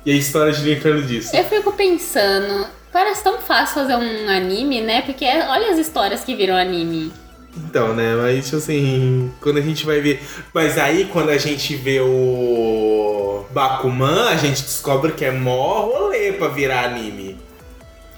E 0.04 0.12
a 0.12 0.14
história 0.14 0.52
em 0.52 0.80
torno 0.80 1.02
disso. 1.02 1.34
Eu 1.34 1.44
fico 1.44 1.72
pensando, 1.72 2.66
parece 2.92 3.24
tão 3.24 3.38
fácil 3.40 3.74
fazer 3.74 3.96
um 3.96 4.28
anime, 4.28 4.80
né? 4.80 5.02
Porque 5.02 5.24
é- 5.24 5.48
olha 5.48 5.72
as 5.72 5.78
histórias 5.78 6.22
que 6.22 6.34
viram 6.36 6.54
anime. 6.54 7.12
Então, 7.56 7.94
né? 7.94 8.14
Mas, 8.14 8.44
tipo 8.44 8.58
assim, 8.58 9.32
quando 9.40 9.56
a 9.58 9.62
gente 9.62 9.84
vai 9.84 10.00
ver. 10.00 10.22
Mas 10.54 10.78
aí, 10.78 11.06
quando 11.06 11.30
a 11.30 11.38
gente 11.38 11.74
vê 11.74 12.00
o 12.00 13.44
Bakuman, 13.50 14.28
a 14.28 14.36
gente 14.36 14.62
descobre 14.62 15.12
que 15.12 15.24
é 15.24 15.32
mó 15.32 15.86
rolê 15.86 16.32
pra 16.32 16.48
virar 16.48 16.84
anime. 16.84 17.25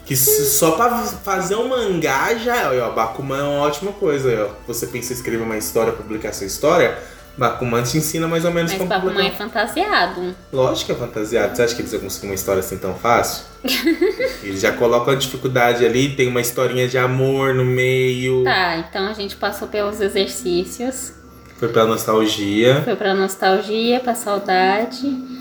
Que 0.09 0.17
só 0.17 0.71
pra 0.71 1.03
fazer 1.03 1.55
um 1.55 1.69
mangá 1.69 2.35
já. 2.37 2.73
Ó, 2.73 2.93
Bakuman 2.93 3.41
é 3.41 3.43
uma 3.43 3.61
ótima 3.61 3.93
coisa. 3.93 4.49
Ó. 4.49 4.55
Você 4.67 4.87
pensa 4.87 5.13
em 5.13 5.17
escrever 5.17 5.43
uma 5.43 5.59
história, 5.59 5.93
publicar 5.93 6.33
sua 6.33 6.47
história. 6.47 6.97
Bakuman 7.37 7.83
te 7.83 7.99
ensina 7.99 8.27
mais 8.27 8.47
ou 8.47 8.51
menos 8.51 8.73
Mas 8.73 8.79
como 8.79 8.89
Bakuman 8.89 9.27
é 9.27 9.33
fantasiado. 9.33 10.35
Lógico 10.51 10.87
que 10.87 10.93
é 10.93 10.95
fantasiado. 10.95 11.55
Você 11.55 11.63
acha 11.63 11.75
que 11.75 11.83
eles 11.83 11.93
iam 11.93 12.01
conseguir 12.01 12.27
uma 12.27 12.35
história 12.35 12.61
assim 12.61 12.79
tão 12.79 12.95
fácil? 12.95 13.45
eles 14.43 14.63
já 14.63 14.73
colocam 14.73 15.13
a 15.13 15.17
dificuldade 15.17 15.85
ali, 15.85 16.17
tem 16.17 16.27
uma 16.27 16.41
historinha 16.41 16.89
de 16.89 16.97
amor 16.97 17.55
no 17.55 17.67
meio. 17.67 18.45
Tá, 18.45 18.79
então 18.79 19.09
a 19.09 19.13
gente 19.13 19.37
passou 19.37 19.69
pelos 19.69 20.01
exercícios. 20.01 21.13
Foi 21.59 21.69
pela 21.69 21.87
nostalgia. 21.87 22.81
Foi 22.83 22.97
pra 22.97 23.13
nostalgia, 23.13 24.01
pra 24.01 24.15
saudade. 24.15 25.38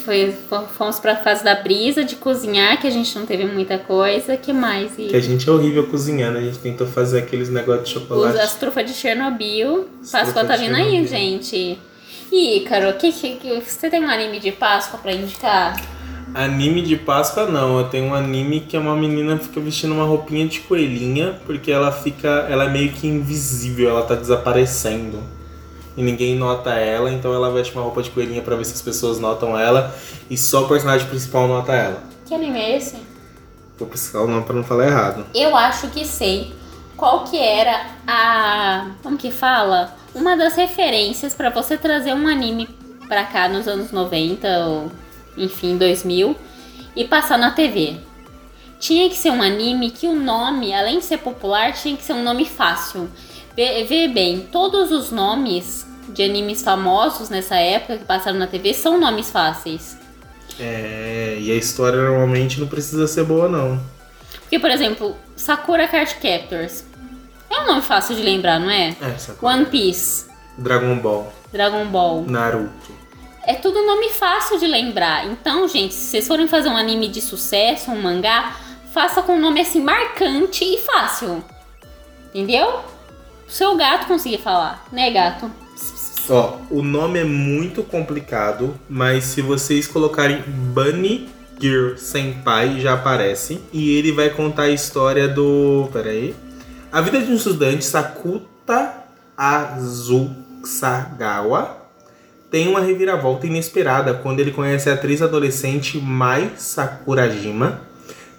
Foi, 0.00 0.34
fomos 0.76 0.98
pra 0.98 1.16
fase 1.16 1.44
da 1.44 1.54
brisa, 1.54 2.02
de 2.04 2.16
cozinhar, 2.16 2.80
que 2.80 2.86
a 2.86 2.90
gente 2.90 3.16
não 3.18 3.26
teve 3.26 3.44
muita 3.44 3.78
coisa. 3.78 4.36
que 4.36 4.52
mais? 4.52 4.92
E 4.98 5.06
Que 5.08 5.16
a 5.16 5.20
gente 5.20 5.48
é 5.48 5.52
horrível 5.52 5.86
cozinhando. 5.86 6.38
A 6.38 6.40
gente 6.40 6.58
tentou 6.58 6.86
fazer 6.86 7.18
aqueles 7.20 7.48
negócios 7.48 7.88
de 7.88 7.94
chocolate. 7.94 8.38
As 8.38 8.54
trufas 8.54 8.86
de 8.86 8.92
Chernobyl. 8.94 9.88
Páscoa 10.10 10.44
tá 10.44 10.56
vindo 10.56 10.74
aí, 10.74 11.06
gente. 11.06 11.78
E, 12.32 12.58
Ícaro, 12.58 12.92
que, 12.94 13.12
que, 13.12 13.36
que- 13.36 13.60
você 13.60 13.90
tem 13.90 14.04
um 14.04 14.08
anime 14.08 14.38
de 14.38 14.52
Páscoa 14.52 14.98
pra 15.00 15.12
indicar? 15.12 15.80
Anime 16.32 16.80
de 16.82 16.96
Páscoa 16.96 17.46
não, 17.46 17.78
eu 17.80 17.88
tenho 17.88 18.06
um 18.06 18.14
anime 18.14 18.60
que 18.60 18.76
é 18.76 18.78
uma 18.80 18.94
menina 18.94 19.36
que 19.36 19.46
fica 19.46 19.58
vestindo 19.60 19.94
uma 19.94 20.04
roupinha 20.04 20.46
de 20.46 20.60
coelhinha, 20.60 21.40
porque 21.44 21.72
ela 21.72 21.90
fica. 21.90 22.46
Ela 22.48 22.66
é 22.66 22.68
meio 22.68 22.92
que 22.92 23.08
invisível, 23.08 23.90
ela 23.90 24.02
tá 24.02 24.14
desaparecendo. 24.14 25.18
E 25.96 26.02
ninguém 26.02 26.36
nota 26.36 26.70
ela, 26.70 27.10
então 27.10 27.34
ela 27.34 27.50
veste 27.50 27.74
uma 27.74 27.82
roupa 27.82 28.02
de 28.02 28.10
coelhinha 28.10 28.42
pra 28.42 28.56
ver 28.56 28.64
se 28.64 28.74
as 28.74 28.82
pessoas 28.82 29.18
notam 29.18 29.58
ela. 29.58 29.94
E 30.28 30.36
só 30.36 30.64
o 30.64 30.68
personagem 30.68 31.06
principal 31.08 31.48
nota 31.48 31.72
ela. 31.72 32.02
Que 32.26 32.34
anime 32.34 32.58
é 32.60 32.76
esse? 32.76 32.96
Vou 33.78 33.88
pesquisar 33.88 34.20
o 34.20 34.28
nome 34.28 34.44
pra 34.44 34.54
não 34.54 34.62
falar 34.62 34.86
errado. 34.86 35.26
Eu 35.34 35.56
acho 35.56 35.88
que 35.88 36.04
sei 36.04 36.52
qual 36.96 37.24
que 37.24 37.38
era 37.38 37.86
a. 38.06 38.90
Como 39.02 39.16
que 39.16 39.30
fala? 39.30 39.96
Uma 40.14 40.36
das 40.36 40.54
referências 40.54 41.34
pra 41.34 41.50
você 41.50 41.76
trazer 41.76 42.12
um 42.12 42.28
anime 42.28 42.68
pra 43.08 43.24
cá 43.24 43.48
nos 43.48 43.66
anos 43.66 43.90
90 43.90 44.66
ou 44.66 44.92
enfim, 45.36 45.76
2000 45.76 46.36
e 46.94 47.04
passar 47.04 47.38
na 47.38 47.50
TV. 47.50 47.96
Tinha 48.78 49.08
que 49.08 49.16
ser 49.16 49.30
um 49.30 49.42
anime 49.42 49.90
que 49.90 50.06
o 50.06 50.14
nome, 50.14 50.72
além 50.72 50.98
de 50.98 51.04
ser 51.04 51.18
popular, 51.18 51.72
tinha 51.72 51.96
que 51.96 52.02
ser 52.04 52.12
um 52.12 52.22
nome 52.22 52.44
fácil. 52.44 53.10
Vê, 53.56 53.84
vê 53.84 54.08
bem, 54.08 54.48
todos 54.52 54.92
os 54.92 55.10
nomes 55.10 55.86
de 56.08 56.22
animes 56.22 56.62
famosos 56.62 57.28
nessa 57.28 57.56
época 57.56 57.98
que 57.98 58.04
passaram 58.04 58.38
na 58.38 58.46
TV 58.46 58.74
são 58.74 58.98
nomes 58.98 59.30
fáceis. 59.30 59.96
É, 60.58 61.36
e 61.40 61.50
a 61.50 61.54
história 61.54 61.98
normalmente 62.02 62.60
não 62.60 62.66
precisa 62.66 63.06
ser 63.06 63.24
boa, 63.24 63.48
não. 63.48 63.80
Porque, 64.40 64.58
por 64.58 64.70
exemplo, 64.70 65.16
Sakura 65.36 65.86
Card 65.88 66.14
Captors. 66.16 66.84
É 67.48 67.60
um 67.62 67.66
nome 67.66 67.82
fácil 67.82 68.14
de 68.14 68.22
lembrar, 68.22 68.60
não 68.60 68.70
é? 68.70 68.94
É, 69.00 69.18
sacou? 69.18 69.48
One 69.48 69.66
Piece, 69.66 70.26
Dragon 70.56 70.96
Ball, 70.98 71.32
Dragon 71.52 71.84
Ball. 71.86 72.24
Naruto. 72.26 73.00
É 73.42 73.54
tudo 73.54 73.84
nome 73.84 74.10
fácil 74.10 74.58
de 74.58 74.66
lembrar. 74.66 75.26
Então, 75.26 75.66
gente, 75.66 75.94
se 75.94 76.10
vocês 76.10 76.28
forem 76.28 76.46
fazer 76.46 76.68
um 76.68 76.76
anime 76.76 77.08
de 77.08 77.20
sucesso, 77.20 77.90
um 77.90 78.00
mangá, 78.00 78.56
faça 78.92 79.22
com 79.22 79.32
um 79.32 79.40
nome 79.40 79.60
assim 79.60 79.80
marcante 79.80 80.62
e 80.64 80.78
fácil. 80.78 81.42
Entendeu? 82.28 82.84
Seu 83.50 83.76
gato 83.76 84.06
conseguir 84.06 84.38
falar, 84.38 84.86
né, 84.90 85.10
gato? 85.10 85.50
Ó, 86.28 86.58
o 86.70 86.82
nome 86.82 87.18
é 87.18 87.24
muito 87.24 87.82
complicado, 87.82 88.78
mas 88.88 89.24
se 89.24 89.42
vocês 89.42 89.86
colocarem 89.86 90.42
Bunny 90.46 91.28
Girl 91.60 91.96
Senpai 91.96 92.80
já 92.80 92.94
aparece. 92.94 93.60
E 93.72 93.96
ele 93.96 94.10
vai 94.12 94.30
contar 94.30 94.62
a 94.62 94.70
história 94.70 95.28
do. 95.28 95.88
Peraí. 95.92 96.34
A 96.90 97.00
vida 97.02 97.20
de 97.20 97.30
um 97.30 97.34
estudante, 97.34 97.84
Sakuta 97.84 99.04
Azusagawa, 99.36 100.26
tem 102.50 102.66
uma 102.66 102.80
reviravolta 102.80 103.46
inesperada 103.46 104.14
quando 104.14 104.40
ele 104.40 104.50
conhece 104.50 104.90
a 104.90 104.94
atriz 104.94 105.22
adolescente 105.22 105.98
Mai 105.98 106.50
Sakurajima, 106.56 107.82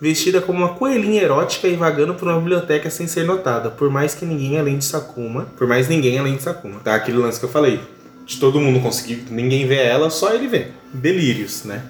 vestida 0.01 0.41
como 0.41 0.57
uma 0.57 0.73
coelhinha 0.73 1.21
erótica 1.21 1.67
e 1.67 1.75
vagando 1.75 2.15
por 2.15 2.27
uma 2.27 2.39
biblioteca 2.39 2.89
sem 2.89 3.05
ser 3.05 3.23
notada, 3.23 3.69
por 3.69 3.91
mais 3.91 4.15
que 4.15 4.25
ninguém 4.25 4.59
além 4.59 4.79
de 4.79 4.83
Sakuma, 4.83 5.45
por 5.55 5.67
mais 5.67 5.87
ninguém 5.87 6.17
além 6.17 6.35
de 6.35 6.41
Sakuma. 6.41 6.79
Tá 6.83 6.95
aquele 6.95 7.19
lance 7.19 7.39
que 7.39 7.45
eu 7.45 7.49
falei, 7.49 7.79
de 8.25 8.39
todo 8.39 8.59
mundo 8.59 8.79
conseguir, 8.81 9.27
ninguém 9.29 9.67
vê 9.67 9.75
ela, 9.75 10.09
só 10.09 10.33
ele 10.33 10.47
vê. 10.47 10.69
Delírios, 10.91 11.63
né? 11.63 11.85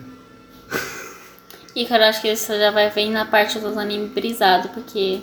E 1.74 1.86
cara, 1.86 2.10
acho 2.10 2.22
que 2.22 2.28
isso 2.28 2.52
já 2.52 2.70
vai 2.70 2.90
vir 2.90 3.10
na 3.10 3.24
parte 3.24 3.58
dos 3.58 3.78
animes 3.78 4.12
brisados, 4.12 4.70
porque. 4.72 5.22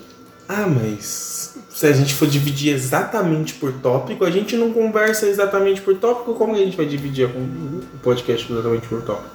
Ah, 0.48 0.66
mas 0.66 1.58
se 1.68 1.86
a 1.86 1.92
gente 1.92 2.14
for 2.14 2.26
dividir 2.26 2.72
exatamente 2.72 3.52
por 3.52 3.70
tópico, 3.70 4.24
a 4.24 4.30
gente 4.30 4.56
não 4.56 4.72
conversa 4.72 5.26
exatamente 5.26 5.82
por 5.82 5.94
tópico, 5.98 6.32
como 6.32 6.54
que 6.54 6.62
a 6.62 6.64
gente 6.64 6.76
vai 6.76 6.86
dividir 6.86 7.26
o 7.26 7.98
podcast 8.02 8.50
exatamente 8.50 8.88
por 8.88 9.02
tópico? 9.02 9.28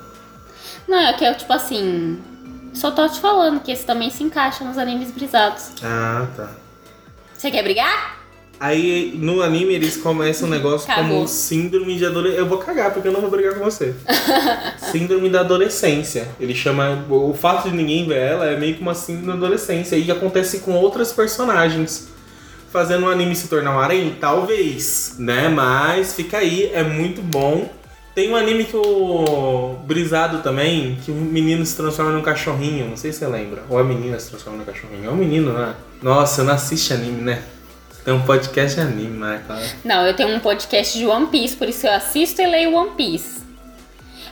Não, 0.88 0.98
é 0.98 1.14
que 1.14 1.24
é 1.24 1.36
tipo 1.36 1.54
assim. 1.54 2.20
Só 2.74 2.92
tô 2.92 3.08
te 3.08 3.20
falando 3.20 3.62
que 3.62 3.72
esse 3.72 3.86
também 3.86 4.10
se 4.10 4.24
encaixa 4.24 4.64
nos 4.64 4.78
animes 4.78 5.12
brisados. 5.12 5.72
Ah, 5.84 6.28
tá. 6.36 6.50
Você 7.38 7.52
quer 7.52 7.64
brigar? 7.64 8.24
Aí 8.60 9.14
no 9.18 9.42
anime 9.42 9.74
eles 9.74 9.98
começam 9.98 10.48
um 10.48 10.52
negócio 10.52 10.88
Cagou. 10.88 11.04
como 11.04 11.28
síndrome 11.28 11.98
de 11.98 12.06
adolescência. 12.06 12.40
Eu 12.40 12.48
vou 12.48 12.58
cagar 12.60 12.94
porque 12.94 13.08
eu 13.08 13.12
não 13.12 13.20
vou 13.20 13.30
brigar 13.30 13.56
com 13.56 13.64
você. 13.64 13.94
síndrome 14.92 15.30
da 15.30 15.42
adolescência. 15.42 16.28
Ele 16.40 16.56
chama. 16.56 17.06
O 17.10 17.34
fato 17.34 17.70
de 17.70 17.76
ninguém 17.76 18.08
ver 18.08 18.20
ela 18.20 18.46
é 18.46 18.58
meio 18.58 18.76
que 18.76 18.82
uma 18.82 18.96
síndrome 18.96 19.28
da 19.28 19.34
adolescência. 19.34 19.98
E 19.98 20.10
acontece 20.10 20.60
com 20.60 20.74
outras 20.74 21.12
personagens. 21.12 22.08
Fazendo 22.72 23.06
o 23.06 23.10
anime 23.10 23.36
se 23.36 23.50
tornar 23.50 23.76
um 23.76 23.80
harém? 23.80 24.16
Talvez, 24.20 25.16
né? 25.20 25.50
Mas 25.50 26.14
fica 26.14 26.38
aí, 26.38 26.72
é 26.74 26.84
muito 26.84 27.22
bom. 27.22 27.70
Tem 28.16 28.32
um 28.32 28.36
anime 28.36 28.66
que 28.66 28.78
o 28.78 29.76
Brisado 29.86 30.44
também, 30.44 31.00
que 31.04 31.10
o 31.10 31.16
menino 31.16 31.66
se 31.66 31.76
transforma 31.76 32.12
num 32.12 32.22
cachorrinho, 32.22 32.90
não 32.90 32.98
sei 32.98 33.12
se 33.12 33.20
você 33.20 33.28
lembra. 33.28 33.64
Ou 33.68 33.80
a 33.80 33.84
menina 33.84 34.20
se 34.20 34.30
transforma 34.30 34.60
num 34.60 34.66
cachorrinho. 34.66 35.10
É 35.10 35.12
um 35.12 35.16
menino, 35.16 35.52
né? 35.52 35.74
Nossa, 36.02 36.42
eu 36.42 36.46
não 36.46 36.54
assiste 36.54 36.94
anime, 36.94 37.22
né? 37.22 37.42
Tem 38.06 38.14
um 38.14 38.22
podcast 38.22 38.76
de 38.80 38.86
anime, 38.86 39.18
né, 39.18 39.42
cara? 39.48 39.66
Não, 39.84 40.06
eu 40.06 40.14
tenho 40.14 40.30
um 40.30 40.40
podcast 40.40 40.98
de 40.98 41.08
One 41.08 41.28
Piece, 41.28 41.56
por 41.56 41.68
isso 41.68 41.88
eu 41.88 41.94
assisto 41.94 42.42
e 42.42 42.46
leio 42.46 42.76
One 42.76 42.92
Piece. 42.92 43.42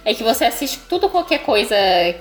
É 0.04 0.14
que 0.14 0.24
você 0.24 0.46
assiste 0.46 0.80
tudo, 0.90 1.10
qualquer 1.10 1.40
coisa 1.40 1.76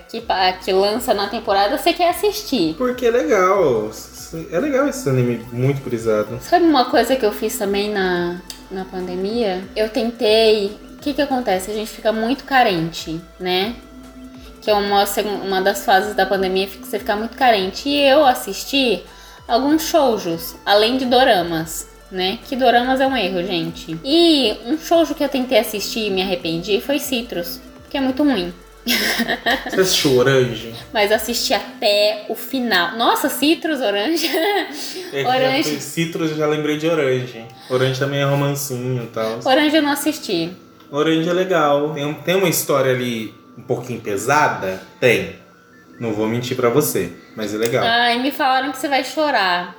que, 0.09 0.23
que 0.65 0.73
lança 0.73 1.13
na 1.13 1.29
temporada, 1.29 1.77
você 1.77 1.93
quer 1.93 2.11
assistir. 2.11 2.75
Porque 2.77 3.07
é 3.07 3.11
legal. 3.11 3.91
É 4.51 4.61
legal 4.61 4.89
esse 4.89 5.09
anime 5.09 5.45
muito 5.53 5.83
brisado. 5.83 6.39
Sabe 6.41 6.65
uma 6.65 6.85
coisa 6.85 7.17
que 7.17 7.27
eu 7.27 7.33
fiz 7.33 7.59
também 7.59 7.91
na, 7.91 8.41
na 8.71 8.85
pandemia? 8.85 9.65
Eu 9.75 9.89
tentei. 9.89 10.79
O 11.01 11.03
que 11.03 11.15
que 11.15 11.23
acontece? 11.23 11.71
A 11.71 11.75
gente 11.75 11.91
fica 11.91 12.13
muito 12.13 12.45
carente, 12.45 13.19
né? 13.41 13.75
Que 14.61 14.71
é 14.71 14.75
uma, 14.75 15.03
uma 15.43 15.63
das 15.63 15.83
fases 15.83 16.15
da 16.15 16.27
pandemia 16.27 16.67
que 16.67 16.77
você 16.77 16.99
fica 16.99 17.17
muito 17.17 17.39
carente. 17.39 17.89
E 17.89 18.03
eu 18.07 18.23
assisti 18.27 19.03
alguns 19.49 19.89
shoujos, 19.89 20.57
além 20.67 20.99
de 20.99 21.07
doramas, 21.07 21.89
né? 22.13 22.39
Que 22.47 22.55
doramas 22.55 23.01
é 23.01 23.07
um 23.07 23.17
erro, 23.17 23.43
gente. 23.43 23.99
E 24.05 24.55
um 24.67 24.77
shoujo 24.79 25.15
que 25.15 25.25
eu 25.25 25.29
tentei 25.31 25.59
assistir 25.59 26.09
e 26.09 26.11
me 26.11 26.21
arrependi 26.21 26.83
foi 26.83 26.99
Citrus, 26.99 27.63
que 27.89 27.97
é 27.97 28.01
muito 28.03 28.23
ruim. 28.23 28.53
Você 29.71 29.81
assistiu 29.81 30.19
Orange? 30.19 30.75
Mas 30.93 31.11
assisti 31.11 31.55
até 31.55 32.27
o 32.29 32.35
final. 32.35 32.99
Nossa, 32.99 33.31
Citrus, 33.31 33.81
Orange. 33.81 34.29
É 35.15 35.27
Orange. 35.27 35.77
já 35.77 35.81
Citrus, 35.81 36.33
eu 36.33 36.37
já 36.37 36.47
lembrei 36.47 36.77
de 36.77 36.87
Orange. 36.87 37.43
Orange 37.71 37.99
também 37.99 38.21
é 38.21 38.25
romancinho 38.25 39.03
e 39.03 39.07
tal. 39.07 39.41
Orange 39.43 39.77
eu 39.77 39.83
não 39.83 39.93
assisti. 39.93 40.53
Orange 40.91 41.29
é 41.29 41.33
legal. 41.33 41.95
Tem, 41.95 42.15
tem 42.15 42.35
uma 42.35 42.49
história 42.49 42.93
ali 42.93 43.35
um 43.57 43.63
pouquinho 43.63 44.01
pesada? 44.01 44.83
Tem. 44.99 45.37
Não 45.99 46.13
vou 46.13 46.27
mentir 46.27 46.57
pra 46.57 46.71
você, 46.71 47.13
mas 47.37 47.55
é 47.55 47.59
legal. 47.59 47.85
Ai, 47.85 48.19
me 48.19 48.33
falaram 48.33 48.73
que 48.73 48.79
você 48.79 48.89
vai 48.89 49.05
chorar. 49.05 49.77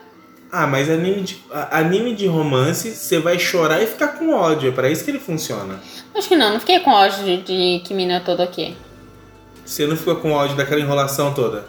Ah, 0.52 0.68
mas 0.68 0.90
anime 0.90 1.22
de, 1.22 1.42
anime 1.72 2.14
de 2.14 2.28
romance, 2.28 2.92
você 2.92 3.20
vai 3.20 3.40
chorar 3.40 3.82
e 3.82 3.88
ficar 3.88 4.10
com 4.10 4.34
ódio. 4.34 4.70
É 4.70 4.72
pra 4.72 4.90
isso 4.90 5.04
que 5.04 5.12
ele 5.12 5.20
funciona. 5.20 5.80
Acho 6.14 6.28
que 6.28 6.36
não, 6.36 6.54
não 6.54 6.60
fiquei 6.60 6.80
com 6.82 6.92
ódio 6.92 7.24
de, 7.24 7.38
de 7.38 7.84
Kimi 7.86 8.06
no 8.06 8.20
todo 8.20 8.42
aqui. 8.42 8.76
Você 9.66 9.88
não 9.88 9.96
ficou 9.96 10.18
com 10.18 10.32
ódio 10.34 10.56
daquela 10.58 10.82
enrolação 10.82 11.34
toda? 11.34 11.66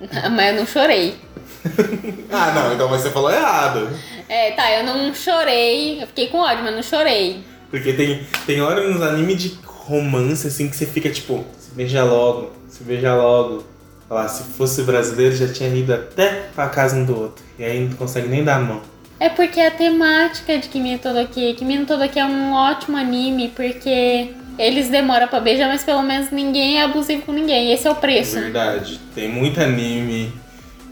Mas 0.32 0.52
eu 0.52 0.60
não 0.60 0.66
chorei. 0.66 1.16
Ah, 2.30 2.52
não, 2.52 2.74
então 2.74 2.88
você 2.88 3.10
falou 3.10 3.32
errado. 3.32 3.88
É, 4.28 4.50
tá, 4.52 4.70
eu 4.70 4.84
não 4.84 5.14
chorei. 5.14 6.02
Eu 6.02 6.06
fiquei 6.06 6.28
com 6.28 6.38
ódio, 6.38 6.62
mas 6.62 6.74
não 6.74 6.82
chorei. 6.82 7.42
Porque 7.70 7.92
tem, 7.92 8.20
tem 8.46 8.60
hora 8.60 8.88
nos 8.88 9.02
animes 9.02 9.42
de 9.42 9.58
romance, 9.64 10.46
assim, 10.46 10.68
que 10.68 10.76
você 10.76 10.86
fica 10.86 11.10
tipo, 11.10 11.44
se 11.58 11.74
beija 11.74 12.04
logo, 12.04 12.52
se 12.68 12.82
beija 12.84 13.14
logo. 13.14 13.64
Olha 14.10 14.22
lá, 14.22 14.28
se 14.28 14.42
fosse 14.42 14.82
brasileiro 14.82 15.36
já 15.36 15.52
tinha 15.52 15.68
ido 15.68 15.92
até 15.92 16.48
pra 16.54 16.68
casa 16.68 16.96
um 16.96 17.04
do 17.04 17.18
outro. 17.18 17.44
E 17.58 17.64
aí 17.64 17.86
não 17.86 17.96
consegue 17.96 18.28
nem 18.28 18.42
dar 18.42 18.56
a 18.56 18.60
mão. 18.60 18.80
É 19.20 19.28
porque 19.28 19.60
a 19.60 19.70
temática 19.70 20.56
de 20.56 20.68
Kimi 20.68 20.92
no 20.92 20.98
Todoki. 20.98 21.54
Kimi 21.54 21.78
no 21.78 21.86
Todoki 21.86 22.18
é 22.18 22.24
um 22.24 22.52
ótimo 22.52 22.96
anime 22.96 23.52
porque 23.54 24.30
eles 24.58 24.88
demoram 24.88 25.28
pra 25.28 25.40
beijar, 25.40 25.68
mas 25.68 25.82
pelo 25.82 26.02
menos 26.02 26.30
ninguém 26.30 26.78
é 26.78 26.84
abusivo 26.84 27.22
com 27.22 27.32
ninguém. 27.32 27.72
Esse 27.72 27.86
é 27.86 27.90
o 27.90 27.96
preço. 27.96 28.38
Verdade. 28.38 29.00
Tem 29.14 29.28
muito 29.28 29.60
anime 29.60 30.32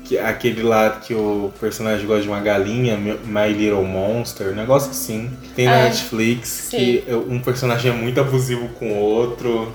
Que, 0.09 0.19
aquele 0.19 0.63
lá 0.63 0.91
que 0.91 1.13
o 1.15 1.53
personagem 1.59 2.07
gosta 2.07 2.23
de 2.23 2.29
uma 2.29 2.41
galinha, 2.41 2.97
My 2.97 3.53
Little 3.53 3.83
Monster, 3.85 4.49
um 4.53 4.55
negócio 4.55 4.91
assim. 4.91 5.31
Tem 5.57 5.67
na 5.67 5.73
Ah, 5.81 5.85
Netflix, 5.85 6.49
sim. 6.71 6.77
que 6.77 7.05
um 7.29 7.41
personagem 7.41 7.91
é 7.91 7.95
muito 7.95 8.21
abusivo 8.21 8.69
com 8.79 8.93
o 8.93 8.97
outro. 9.01 9.75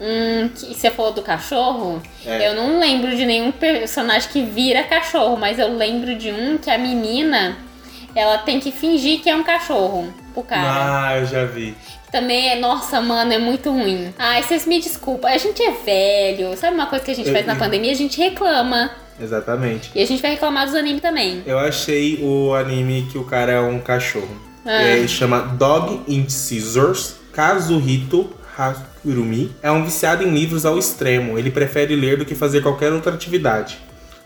Hum, 0.00 0.48
que 0.54 0.74
você 0.74 0.90
falou 0.90 1.12
do 1.12 1.20
cachorro? 1.20 2.02
É. 2.24 2.48
Eu 2.48 2.54
não 2.54 2.80
lembro 2.80 3.14
de 3.14 3.26
nenhum 3.26 3.52
personagem 3.52 4.30
que 4.30 4.42
vira 4.42 4.82
cachorro, 4.82 5.36
mas 5.36 5.58
eu 5.58 5.76
lembro 5.76 6.14
de 6.16 6.30
um 6.30 6.56
que 6.56 6.70
a 6.70 6.78
menina 6.78 7.58
ela 8.14 8.38
tem 8.38 8.58
que 8.58 8.72
fingir 8.72 9.20
que 9.20 9.28
é 9.28 9.36
um 9.36 9.42
cachorro 9.44 10.08
pro 10.32 10.42
cara. 10.42 11.08
Ah, 11.08 11.18
eu 11.18 11.26
já 11.26 11.44
vi. 11.44 11.74
Também 12.10 12.48
é, 12.48 12.56
nossa, 12.58 12.98
mano, 13.02 13.30
é 13.32 13.38
muito 13.38 13.70
ruim. 13.70 14.12
Ai, 14.18 14.42
vocês 14.42 14.66
me 14.66 14.80
desculpam, 14.80 15.30
a 15.30 15.36
gente 15.36 15.62
é 15.62 15.70
velho. 15.70 16.56
Sabe 16.56 16.74
uma 16.74 16.86
coisa 16.86 17.04
que 17.04 17.10
a 17.10 17.14
gente 17.14 17.28
Eu- 17.28 17.34
faz 17.34 17.44
na 17.46 17.54
pandemia? 17.56 17.92
A 17.92 17.96
gente 17.96 18.18
reclama. 18.18 18.90
Exatamente. 19.20 19.90
E 19.94 20.02
a 20.02 20.06
gente 20.06 20.22
vai 20.22 20.32
reclamar 20.32 20.66
dos 20.66 20.74
animes 20.74 21.02
também. 21.02 21.42
Eu 21.46 21.58
achei 21.58 22.18
o 22.22 22.54
anime 22.54 23.06
que 23.10 23.18
o 23.18 23.24
cara 23.24 23.52
é 23.52 23.60
um 23.60 23.80
cachorro. 23.80 24.40
Ah. 24.64 24.82
É, 24.82 25.06
chama 25.06 25.40
Dog 25.40 26.00
in 26.06 26.28
Scissors, 26.28 27.16
Kazuhito 27.32 28.30
Hakurumi. 28.56 29.52
É 29.62 29.70
um 29.70 29.84
viciado 29.84 30.22
em 30.22 30.30
livros 30.30 30.66
ao 30.66 30.78
extremo. 30.78 31.38
Ele 31.38 31.50
prefere 31.50 31.96
ler 31.96 32.18
do 32.18 32.24
que 32.24 32.34
fazer 32.34 32.62
qualquer 32.62 32.92
outra 32.92 33.14
atividade. 33.14 33.78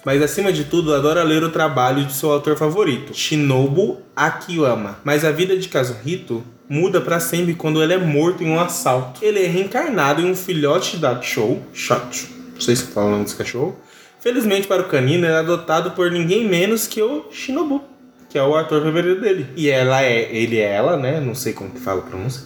Mas 0.05 0.21
acima 0.21 0.53
de 0.53 0.65
tudo, 0.65 0.95
adora 0.95 1.23
ler 1.23 1.43
o 1.43 1.51
trabalho 1.51 2.05
de 2.05 2.13
seu 2.13 2.31
autor 2.31 2.59
favorito, 2.59 3.15
Shinobu 3.15 4.03
Akiyama. 4.15 4.99
Mas 5.03 5.25
a 5.25 5.31
vida 5.31 5.57
de 5.57 5.67
Kazuhito 5.67 6.45
muda 6.69 7.01
pra 7.01 7.19
sempre 7.19 7.55
quando 7.55 7.83
ele 7.83 7.95
é 7.95 7.99
morto 7.99 8.45
em 8.45 8.51
um 8.51 8.61
assalto. 8.61 9.25
Ele 9.25 9.43
é 9.43 9.47
reencarnado 9.47 10.21
em 10.21 10.31
um 10.31 10.37
filhote 10.37 10.99
da 10.99 11.23
Show, 11.23 11.63
Shot, 11.73 12.29
não 12.53 12.61
sei 12.61 12.77
se 12.77 12.85
fala 12.85 13.07
o 13.07 13.11
nome 13.13 13.25
desse 13.25 13.37
cachorro. 13.37 13.77
Felizmente 14.25 14.67
para 14.67 14.81
o 14.81 14.87
canino, 14.87 15.27
é 15.27 15.37
adotado 15.37 15.91
por 15.91 16.11
ninguém 16.11 16.49
menos 16.49 16.87
que 16.87 17.03
o 17.03 17.27
Shinobu, 17.31 17.85
que 18.31 18.39
é 18.39 18.43
o 18.43 18.57
ator 18.57 18.83
favorito 18.83 19.21
dele. 19.21 19.47
E 19.55 19.69
ela 19.69 20.03
é, 20.03 20.35
ele 20.35 20.59
é 20.59 20.77
ela, 20.77 20.97
né? 20.97 21.21
Não 21.21 21.35
sei 21.35 21.53
como 21.53 21.69
que 21.69 21.79
fala 21.79 22.01
a 22.01 22.05
pronúncia. 22.05 22.45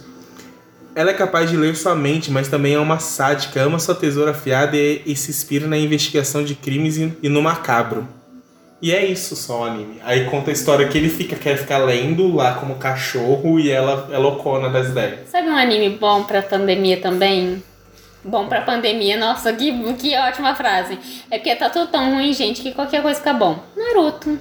Ela 0.93 1.11
é 1.11 1.13
capaz 1.13 1.49
de 1.49 1.55
ler 1.55 1.77
sua 1.77 1.95
mente, 1.95 2.29
mas 2.31 2.49
também 2.49 2.73
é 2.73 2.79
uma 2.79 2.99
sádica, 2.99 3.61
ama 3.61 3.79
sua 3.79 3.95
tesoura 3.95 4.31
afiada 4.31 4.75
e, 4.75 5.01
e 5.05 5.15
se 5.15 5.31
inspira 5.31 5.67
na 5.67 5.77
investigação 5.77 6.43
de 6.43 6.53
crimes 6.53 6.97
e, 6.97 7.13
e 7.23 7.29
no 7.29 7.41
macabro. 7.41 8.05
E 8.81 8.91
é 8.91 9.05
isso 9.05 9.37
só 9.37 9.61
o 9.61 9.63
anime. 9.63 10.01
Aí 10.03 10.25
conta 10.25 10.49
a 10.49 10.53
história 10.53 10.85
que 10.85 10.97
ele 10.97 11.07
fica, 11.07 11.37
quer 11.37 11.57
ficar 11.57 11.77
lendo 11.77 12.35
lá 12.35 12.55
como 12.55 12.75
cachorro 12.75 13.57
e 13.57 13.71
ela 13.71 14.09
é 14.11 14.17
loucona 14.17 14.67
das 14.67 14.89
ideias. 14.89 15.29
Sabe 15.29 15.47
um 15.47 15.55
anime 15.55 15.91
bom 15.91 16.25
pra 16.25 16.41
pandemia 16.41 16.99
também? 16.99 17.63
Bom 18.23 18.47
pra 18.47 18.61
pandemia, 18.61 19.17
nossa, 19.17 19.53
que, 19.53 19.71
que 19.93 20.15
ótima 20.17 20.53
frase. 20.53 20.99
É 21.31 21.37
porque 21.37 21.55
tá 21.55 21.69
tudo 21.69 21.87
tão 21.87 22.15
ruim, 22.15 22.33
gente, 22.33 22.61
que 22.61 22.71
qualquer 22.73 23.01
coisa 23.01 23.19
fica 23.19 23.33
bom. 23.33 23.59
Naruto. 23.75 24.37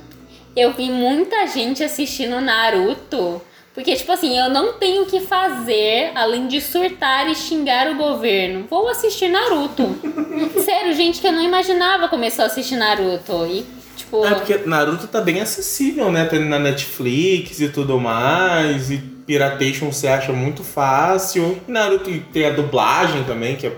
Eu 0.56 0.73
vi 0.73 0.90
muita 0.90 1.47
gente 1.47 1.85
assistindo 1.85 2.40
Naruto. 2.40 3.40
Porque, 3.73 3.94
tipo 3.94 4.11
assim, 4.11 4.37
eu 4.37 4.50
não 4.50 4.73
tenho 4.73 5.04
o 5.04 5.06
que 5.06 5.20
fazer 5.20 6.11
além 6.16 6.49
de 6.49 6.61
surtar 6.61 7.30
e 7.30 7.35
xingar 7.37 7.88
o 7.88 7.94
governo. 7.94 8.66
Vou 8.68 8.88
assistir 8.88 9.28
Naruto. 9.28 9.97
Sério, 10.64 10.92
gente 10.94 11.20
que 11.20 11.28
eu 11.28 11.32
não 11.32 11.42
imaginava 11.42 12.08
começou 12.08 12.42
a 12.42 12.47
assistir 12.47 12.75
Naruto. 12.75 13.47
E, 13.47 13.64
tipo. 13.97 14.26
É 14.26 14.35
porque 14.35 14.56
Naruto 14.66 15.06
tá 15.06 15.20
bem 15.20 15.40
acessível, 15.40 16.11
né? 16.11 16.25
Tem 16.25 16.40
na 16.40 16.58
Netflix 16.58 17.61
e 17.61 17.68
tudo 17.68 18.00
mais. 18.00 18.90
E 18.90 19.17
Piratation 19.28 19.92
você 19.92 20.08
acha 20.08 20.32
muito 20.32 20.64
fácil. 20.64 21.61
E 21.68 21.70
Naruto 21.70 22.11
tem 22.32 22.47
a 22.47 22.50
dublagem 22.50 23.25
também, 23.25 23.56
que 23.56 23.66
é 23.66 23.73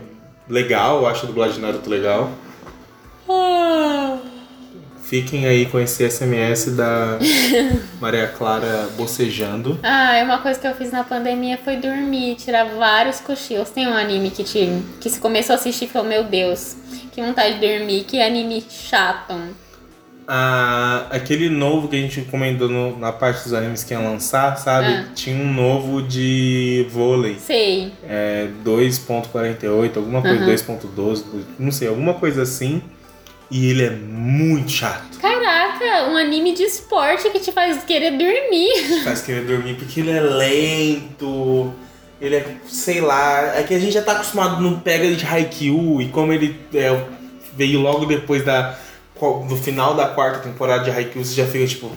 legal. 0.49 1.01
Eu 1.01 1.09
acho 1.09 1.25
a 1.25 1.27
dublagem 1.27 1.57
de 1.57 1.61
Naruto 1.61 1.91
legal. 1.91 2.31
Ah. 3.29 4.17
Fiquem 5.03 5.47
aí 5.47 5.67
com 5.67 5.81
esse 5.81 6.09
SMS 6.09 6.67
da 6.77 7.19
Maria 8.01 8.29
Clara 8.29 8.91
bocejando. 8.97 9.77
Ah, 9.83 10.21
uma 10.23 10.39
coisa 10.39 10.61
que 10.61 10.69
eu 10.69 10.75
fiz 10.77 10.93
na 10.93 11.03
pandemia 11.03 11.59
foi 11.59 11.79
dormir, 11.79 12.37
tirar 12.37 12.67
vários 12.67 13.19
cochilos. 13.19 13.71
Tem 13.71 13.89
um 13.89 13.97
anime 13.97 14.31
que 14.31 14.45
te, 14.45 14.69
que 15.01 15.11
se 15.11 15.19
começou 15.19 15.55
a 15.55 15.57
assistir 15.57 15.87
e 15.87 15.89
falou, 15.89 16.09
meu 16.09 16.23
Deus, 16.23 16.77
que 17.11 17.21
vontade 17.21 17.59
de 17.59 17.67
dormir, 17.67 18.05
que 18.05 18.23
anime 18.23 18.65
chato. 18.71 19.35
Ah, 20.29 21.07
aquele 21.11 21.49
novo 21.49 21.89
que 21.89 21.97
a 21.97 21.99
gente 22.01 22.21
comentou 22.23 22.69
no- 22.69 22.97
na 22.99 23.11
parte 23.13 23.43
dos 23.45 23.53
animes 23.53 23.83
que 23.83 23.93
ia 23.93 23.99
lançar, 23.99 24.57
sabe? 24.57 24.87
Ah. 24.87 25.05
Tinha 25.15 25.37
um 25.37 25.53
novo 25.53 26.01
de 26.03 26.87
vôlei. 26.91 27.37
Sei. 27.39 27.93
É 28.09 28.47
2.48, 28.65 29.97
alguma 29.99 30.23
coisa, 30.23 30.37
Aham. 30.37 30.47
2.12, 30.47 31.25
não 31.59 31.73
sei, 31.73 31.89
alguma 31.89 32.15
coisa 32.15 32.43
assim. 32.43 32.81
E 33.51 33.69
ele 33.69 33.83
é 33.83 33.91
muito 33.91 34.71
chato. 34.71 35.19
Caraca, 35.21 36.09
um 36.11 36.17
anime 36.17 36.55
de 36.55 36.63
esporte 36.63 37.29
que 37.31 37.41
te 37.41 37.51
faz 37.51 37.83
querer 37.83 38.13
dormir. 38.13 39.03
Faz 39.03 39.23
querer 39.23 39.45
dormir 39.45 39.75
porque 39.75 39.99
ele 40.01 40.11
é 40.13 40.21
lento. 40.21 41.73
Ele 42.21 42.37
é, 42.37 42.47
sei 42.69 43.01
lá, 43.01 43.57
é 43.59 43.63
que 43.65 43.75
a 43.75 43.79
gente 43.81 43.93
já 43.93 44.03
tá 44.03 44.13
acostumado 44.13 44.63
no 44.63 44.79
pega 44.81 45.11
de 45.11 45.27
Haikyuu 45.27 46.01
e 46.01 46.09
como 46.11 46.33
ele 46.33 46.55
é, 46.75 47.03
veio 47.57 47.81
logo 47.81 48.05
depois 48.07 48.45
da 48.45 48.79
do 49.47 49.57
final 49.57 49.95
da 49.95 50.09
quarta 50.09 50.41
temporada 50.41 50.85
de 50.85 50.91
Haikyuu, 50.91 51.25
você 51.25 51.35
já 51.35 51.47
fica 51.47 51.67
tipo, 51.67 51.91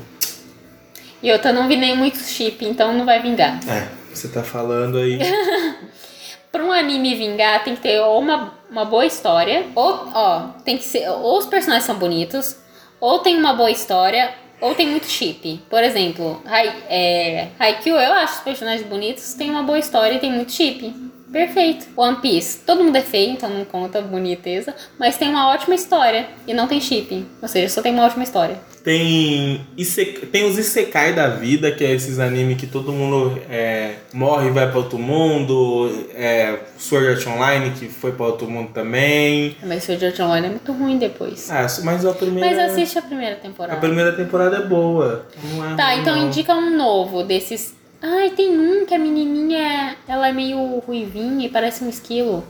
E 1.21 1.29
eu 1.29 1.39
não 1.53 1.67
vi 1.67 1.75
nem 1.77 1.95
muito 1.95 2.17
chip, 2.19 2.65
então 2.65 2.93
não 2.93 3.05
vai 3.05 3.21
vingar. 3.21 3.59
é, 3.67 3.87
você 4.13 4.27
tá 4.27 4.43
falando 4.43 4.97
aí. 4.97 5.19
Pra 6.51 6.63
um 6.63 6.71
anime 6.71 7.15
vingar, 7.15 7.63
tem 7.63 7.75
que 7.75 7.81
ter 7.81 7.99
ou 7.99 8.19
uma, 8.19 8.53
uma 8.69 8.85
boa 8.85 9.05
história, 9.05 9.65
ou, 9.73 10.07
ó, 10.13 10.49
tem 10.63 10.77
que 10.77 10.83
ser, 10.83 11.09
ou 11.09 11.39
os 11.39 11.47
personagens 11.47 11.85
são 11.85 11.95
bonitos, 11.95 12.57
ou 12.99 13.19
tem 13.19 13.35
uma 13.35 13.55
boa 13.55 13.71
história, 13.71 14.35
ou 14.61 14.75
tem 14.75 14.87
muito 14.87 15.07
chip. 15.07 15.63
Por 15.67 15.83
exemplo, 15.83 16.41
Hai, 16.45 16.67
é, 16.89 17.47
Haikyuu, 17.57 17.97
eu 17.97 18.13
acho 18.13 18.35
os 18.35 18.39
personagens 18.41 18.87
bonitos, 18.87 19.33
tem 19.33 19.49
uma 19.49 19.63
boa 19.63 19.79
história 19.79 20.15
e 20.15 20.19
tem 20.19 20.31
muito 20.31 20.51
chip. 20.51 20.93
Perfeito. 21.33 21.87
One 21.97 22.17
Piece, 22.17 22.59
todo 22.59 22.83
mundo 22.83 22.95
é 22.95 23.01
feio, 23.01 23.31
então 23.31 23.49
não 23.49 23.65
conta 23.65 23.99
boniteza, 24.01 24.73
mas 24.99 25.17
tem 25.17 25.29
uma 25.29 25.49
ótima 25.49 25.73
história 25.75 26.27
e 26.47 26.53
não 26.53 26.67
tem 26.67 26.79
chip. 26.79 27.25
Ou 27.41 27.47
seja, 27.47 27.67
só 27.73 27.81
tem 27.81 27.91
uma 27.91 28.05
ótima 28.05 28.23
história. 28.23 28.55
Tem, 28.83 29.65
isek- 29.77 30.25
tem 30.27 30.43
os 30.45 30.57
Isekai 30.57 31.13
da 31.13 31.29
vida, 31.29 31.71
que 31.71 31.85
é 31.85 31.91
esses 31.93 32.19
animes 32.19 32.57
que 32.59 32.67
todo 32.67 32.91
mundo 32.91 33.41
é, 33.49 33.95
morre 34.13 34.49
e 34.49 34.51
vai 34.51 34.69
pra 34.69 34.77
outro 34.79 34.99
mundo. 34.99 36.05
É, 36.13 36.59
Sword 36.77 37.07
Art 37.07 37.25
Online, 37.27 37.71
que 37.71 37.87
foi 37.87 38.11
pra 38.11 38.25
outro 38.25 38.45
mundo 38.47 38.71
também. 38.73 39.55
Mas 39.63 39.85
Sword 39.85 40.05
Art 40.05 40.19
Online 40.19 40.47
é 40.47 40.49
muito 40.49 40.71
ruim 40.73 40.97
depois. 40.97 41.49
Ah, 41.49 41.65
mas 41.83 42.05
a 42.05 42.11
primeira, 42.13 42.49
Mas 42.49 42.71
assiste 42.71 42.99
a 42.99 43.01
primeira 43.01 43.35
a 43.35 43.39
temporada. 43.39 43.79
primeira 43.79 44.11
temporada 44.11 44.57
é 44.57 44.65
boa. 44.67 45.25
É 45.71 45.75
Tá, 45.77 45.95
então 45.95 46.15
não. 46.17 46.27
indica 46.27 46.53
um 46.53 46.75
novo 46.77 47.23
desses. 47.23 47.73
Ai, 48.05 48.31
tem 48.31 48.49
um 48.59 48.85
que 48.85 48.93
a 48.93 48.99
menininha, 48.99 49.95
ela 50.05 50.27
é 50.27 50.33
meio 50.33 50.57
ruivinha 50.85 51.45
e 51.47 51.49
parece 51.49 51.83
um 51.85 51.89
esquilo. 51.89 52.43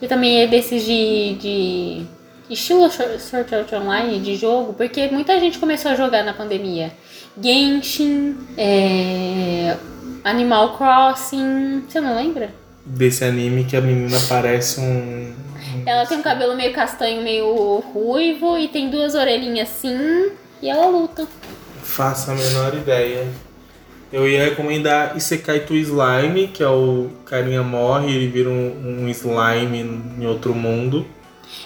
Que 0.00 0.08
também 0.08 0.40
é 0.42 0.46
desses 0.46 0.84
de. 0.84 1.34
de 1.34 2.02
estilo 2.48 2.90
Shor- 2.90 3.18
Sword 3.20 3.54
Art 3.54 3.72
Online, 3.74 4.18
de 4.20 4.34
jogo, 4.36 4.72
porque 4.72 5.08
muita 5.08 5.38
gente 5.38 5.58
começou 5.58 5.90
a 5.90 5.94
jogar 5.94 6.24
na 6.24 6.32
pandemia. 6.32 6.92
Genshin, 7.40 8.36
é, 8.56 9.76
Animal 10.24 10.76
Crossing. 10.78 11.84
Você 11.88 12.00
não 12.00 12.16
lembra? 12.16 12.50
Desse 12.84 13.24
anime 13.24 13.64
que 13.64 13.76
a 13.76 13.80
menina 13.82 14.18
parece 14.28 14.80
um. 14.80 15.34
Ela 15.86 16.06
tem 16.06 16.18
um 16.18 16.22
cabelo 16.22 16.56
meio 16.56 16.72
castanho, 16.72 17.22
meio 17.22 17.54
ruivo 17.92 18.58
e 18.58 18.66
tem 18.68 18.88
duas 18.90 19.14
orelhinhas 19.14 19.68
assim. 19.70 20.32
E 20.60 20.68
ela 20.68 20.86
luta. 20.86 21.26
Faço 21.82 22.30
a 22.30 22.34
menor 22.34 22.74
ideia. 22.74 23.26
Eu 24.12 24.28
ia 24.28 24.44
recomendar 24.44 25.16
Isekai 25.16 25.60
to 25.60 25.74
Slime, 25.74 26.48
que 26.48 26.62
é 26.62 26.68
o 26.68 27.08
carinha 27.24 27.62
morre, 27.62 28.14
ele 28.14 28.26
vira 28.28 28.50
um, 28.50 29.04
um 29.04 29.08
slime 29.08 29.78
em 30.18 30.26
outro 30.26 30.54
mundo. 30.54 31.06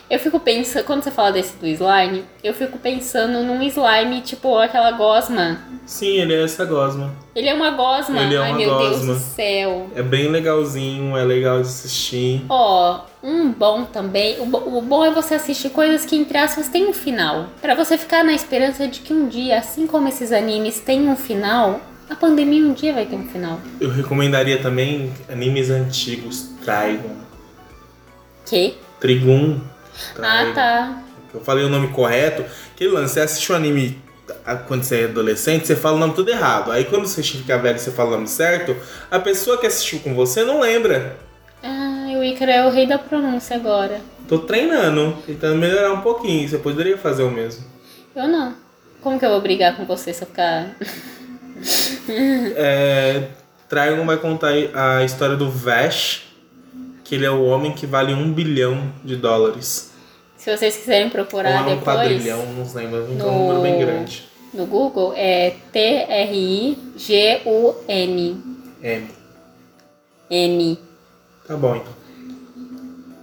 Eu 0.08 0.18
fico 0.20 0.38
pensando, 0.38 0.84
quando 0.84 1.02
você 1.02 1.10
fala 1.10 1.32
desse 1.32 1.56
do 1.56 1.66
slime, 1.66 2.24
eu 2.42 2.54
fico 2.54 2.78
pensando 2.78 3.42
num 3.44 3.60
slime 3.62 4.20
tipo 4.20 4.56
aquela 4.58 4.92
gosma. 4.92 5.58
Sim, 5.84 6.18
ele 6.20 6.34
é 6.34 6.42
essa 6.44 6.64
gosma. 6.64 7.12
Ele 7.34 7.48
é 7.48 7.54
uma 7.54 7.70
gosma. 7.72 8.20
Ele 8.20 8.34
é 8.34 8.38
Ai 8.38 8.50
uma 8.50 8.58
meu 8.58 8.78
Deus 8.78 8.96
gosma. 8.98 9.14
do 9.14 9.20
céu. 9.20 9.90
É 9.94 10.02
bem 10.02 10.28
legalzinho, 10.28 11.16
é 11.16 11.24
legal 11.24 11.56
de 11.60 11.68
assistir. 11.68 12.44
Ó, 12.48 13.00
um 13.22 13.50
bom 13.50 13.84
também. 13.84 14.40
O, 14.40 14.46
bo- 14.46 14.78
o 14.78 14.80
bom 14.82 15.04
é 15.04 15.10
você 15.10 15.34
assistir 15.34 15.70
coisas 15.70 16.04
que, 16.04 16.16
entre 16.16 16.38
aspas, 16.38 16.68
tem 16.68 16.86
um 16.88 16.92
final. 16.92 17.46
Pra 17.60 17.74
você 17.74 17.96
ficar 17.98 18.24
na 18.24 18.32
esperança 18.32 18.86
de 18.88 19.00
que 19.00 19.12
um 19.12 19.28
dia, 19.28 19.58
assim 19.58 19.86
como 19.88 20.08
esses 20.08 20.30
animes 20.32 20.80
têm 20.80 21.08
um 21.08 21.16
final, 21.16 21.80
a 22.08 22.14
pandemia 22.14 22.64
um 22.64 22.72
dia 22.72 22.92
vai 22.92 23.06
ter 23.06 23.16
um 23.16 23.26
final. 23.28 23.60
Eu 23.80 23.90
recomendaria 23.90 24.58
também 24.58 25.12
animes 25.28 25.70
antigos, 25.70 26.50
Trigon. 26.64 27.16
Que? 28.44 28.74
Trigun. 29.00 29.60
Ah, 30.18 30.52
tá. 30.54 31.02
Eu 31.32 31.40
falei 31.40 31.64
o 31.64 31.68
nome 31.68 31.88
correto. 31.88 32.44
Que 32.76 32.86
lance, 32.86 33.14
você 33.14 33.20
assiste 33.20 33.52
um 33.52 33.56
anime 33.56 34.00
quando 34.66 34.82
você 34.82 35.02
é 35.02 35.04
adolescente, 35.04 35.66
você 35.66 35.76
fala 35.76 35.96
o 35.96 36.00
nome 36.00 36.14
tudo 36.14 36.30
errado. 36.30 36.70
Aí 36.72 36.84
quando 36.84 37.06
você 37.06 37.22
fica 37.22 37.58
velho 37.58 37.76
e 37.76 37.78
você 37.78 37.90
fala 37.90 38.10
o 38.10 38.12
nome 38.12 38.28
certo, 38.28 38.76
a 39.10 39.18
pessoa 39.18 39.58
que 39.58 39.66
assistiu 39.66 40.00
com 40.00 40.14
você 40.14 40.44
não 40.44 40.60
lembra. 40.60 41.18
Ah, 41.62 42.08
eu 42.10 42.22
ia 42.22 42.34
Ícaro 42.34 42.50
é 42.50 42.66
o 42.66 42.70
rei 42.70 42.86
da 42.86 42.98
pronúncia 42.98 43.56
agora. 43.56 44.00
Tô 44.28 44.40
treinando, 44.40 45.16
tentando 45.26 45.56
melhorar 45.56 45.92
um 45.92 46.00
pouquinho. 46.00 46.48
Você 46.48 46.58
poderia 46.58 46.98
fazer 46.98 47.22
o 47.22 47.30
mesmo. 47.30 47.64
Eu 48.14 48.26
não. 48.28 48.54
Como 49.00 49.18
que 49.18 49.24
eu 49.24 49.30
vou 49.30 49.40
brigar 49.40 49.76
com 49.76 49.84
você 49.84 50.12
se 50.12 50.22
eu 50.22 50.28
ficar. 50.28 50.76
É, 52.08 53.28
Trigon 53.68 54.04
vai 54.06 54.16
contar 54.16 54.52
a 54.74 55.04
história 55.04 55.36
do 55.36 55.50
Vash, 55.50 56.22
que 57.04 57.14
ele 57.14 57.24
é 57.26 57.30
o 57.30 57.44
homem 57.44 57.72
que 57.72 57.86
vale 57.86 58.12
um 58.14 58.32
bilhão 58.32 58.92
de 59.04 59.16
dólares. 59.16 59.92
Se 60.36 60.56
vocês 60.56 60.76
quiserem 60.76 61.06
Ou 61.06 61.10
procurar 61.10 61.50
é 61.50 61.60
um 61.60 61.64
depois. 61.76 61.96
quadrilhão, 61.96 62.44
não 62.52 62.72
lembro. 62.74 63.08
Então 63.12 63.28
é 63.28 63.30
um 63.32 63.38
no- 63.38 63.44
número 63.54 63.62
bem 63.62 63.78
grande. 63.80 64.24
No 64.54 64.64
Google 64.66 65.12
é 65.16 65.54
T-R-I-G-U-N. 67.06 68.42
M. 68.82 69.08
N. 70.30 70.78
Tá 71.46 71.56
bom, 71.56 71.76
então. 71.76 71.92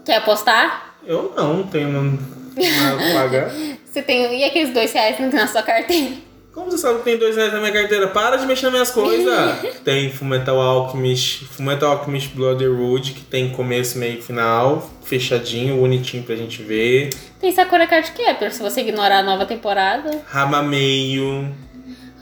Quer 0.06 0.16
apostar? 0.18 0.96
Eu 1.06 1.34
não 1.36 1.64
tenho 1.64 2.20
nada 2.56 2.98
pra 2.98 3.14
pagar. 3.14 3.52
Você 3.90 4.02
tem. 4.02 4.40
E 4.40 4.44
aqueles 4.44 4.74
dois 4.74 4.92
reais 4.92 5.16
que 5.16 5.22
não 5.22 5.30
tem 5.30 5.40
na 5.40 5.48
sua 5.48 5.62
carteira? 5.64 6.16
Como 6.54 6.70
você 6.70 6.78
sabe 6.78 7.00
que 7.00 7.04
tem 7.06 7.18
dois 7.18 7.36
reais 7.36 7.52
na 7.52 7.60
minha 7.60 7.72
carteira? 7.72 8.08
Para 8.08 8.38
de 8.38 8.46
mexer 8.46 8.66
nas 8.66 8.74
minhas 8.74 8.92
coisas! 8.92 9.58
tem 9.84 10.12
Fullmetal 10.12 10.62
Alchemist, 10.62 11.46
Fullmetal 11.46 11.94
Alchemist 11.94 12.36
Brotherhood, 12.36 13.14
que 13.14 13.22
tem 13.22 13.50
começo, 13.50 13.98
meio 13.98 14.20
e 14.20 14.22
final, 14.22 14.88
fechadinho, 15.04 15.78
bonitinho 15.78 16.22
pra 16.22 16.36
gente 16.36 16.62
ver. 16.62 17.10
Tem 17.42 17.52
Sakura 17.52 17.88
Card 17.88 18.12
Captor, 18.12 18.52
se 18.52 18.62
você 18.62 18.82
ignorar 18.82 19.20
a 19.20 19.24
nova 19.24 19.48
temporada. 19.48 20.22
Ramameio. 20.28 21.52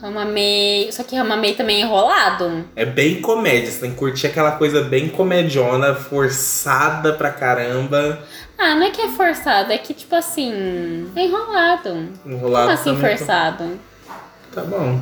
Ramamei. 0.02 0.90
Só 0.92 1.04
que 1.04 1.16
Ramamei 1.16 1.54
também 1.54 1.82
é 1.82 1.86
enrolado. 1.86 2.66
É 2.76 2.86
bem 2.86 3.22
comédia, 3.22 3.70
você 3.70 3.82
tem 3.82 3.92
que 3.92 3.98
curtir 3.98 4.28
aquela 4.28 4.54
coisa 4.54 4.82
bem 4.82 5.10
comediona, 5.10 5.94
forçada 5.94 7.14
pra 7.14 7.30
caramba. 7.32 8.20
Ah, 8.58 8.76
não 8.76 8.84
é 8.84 8.90
que 8.92 9.02
é 9.02 9.10
forçado, 9.10 9.72
é 9.74 9.78
que 9.78 9.94
tipo 9.94 10.16
assim. 10.16 11.12
É 11.16 11.26
enrolado. 11.26 12.10
Enrolado 12.26 12.68
Como 12.68 12.80
assim 12.80 12.96
também. 12.96 13.18
forçado? 13.18 13.91
Tá 14.54 14.64
bom. 14.64 15.00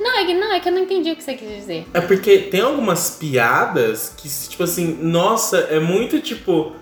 Não 0.00 0.18
é, 0.18 0.24
que, 0.24 0.32
não, 0.34 0.52
é 0.54 0.60
que 0.60 0.68
eu 0.68 0.72
não 0.72 0.80
entendi 0.82 1.10
o 1.10 1.16
que 1.16 1.22
você 1.22 1.34
quis 1.34 1.48
dizer. 1.48 1.86
É 1.92 2.00
porque 2.00 2.38
tem 2.38 2.60
algumas 2.62 3.10
piadas 3.10 4.14
que, 4.16 4.28
tipo 4.48 4.62
assim, 4.62 4.98
nossa, 5.02 5.58
é 5.58 5.78
muito 5.78 6.20
tipo. 6.20 6.74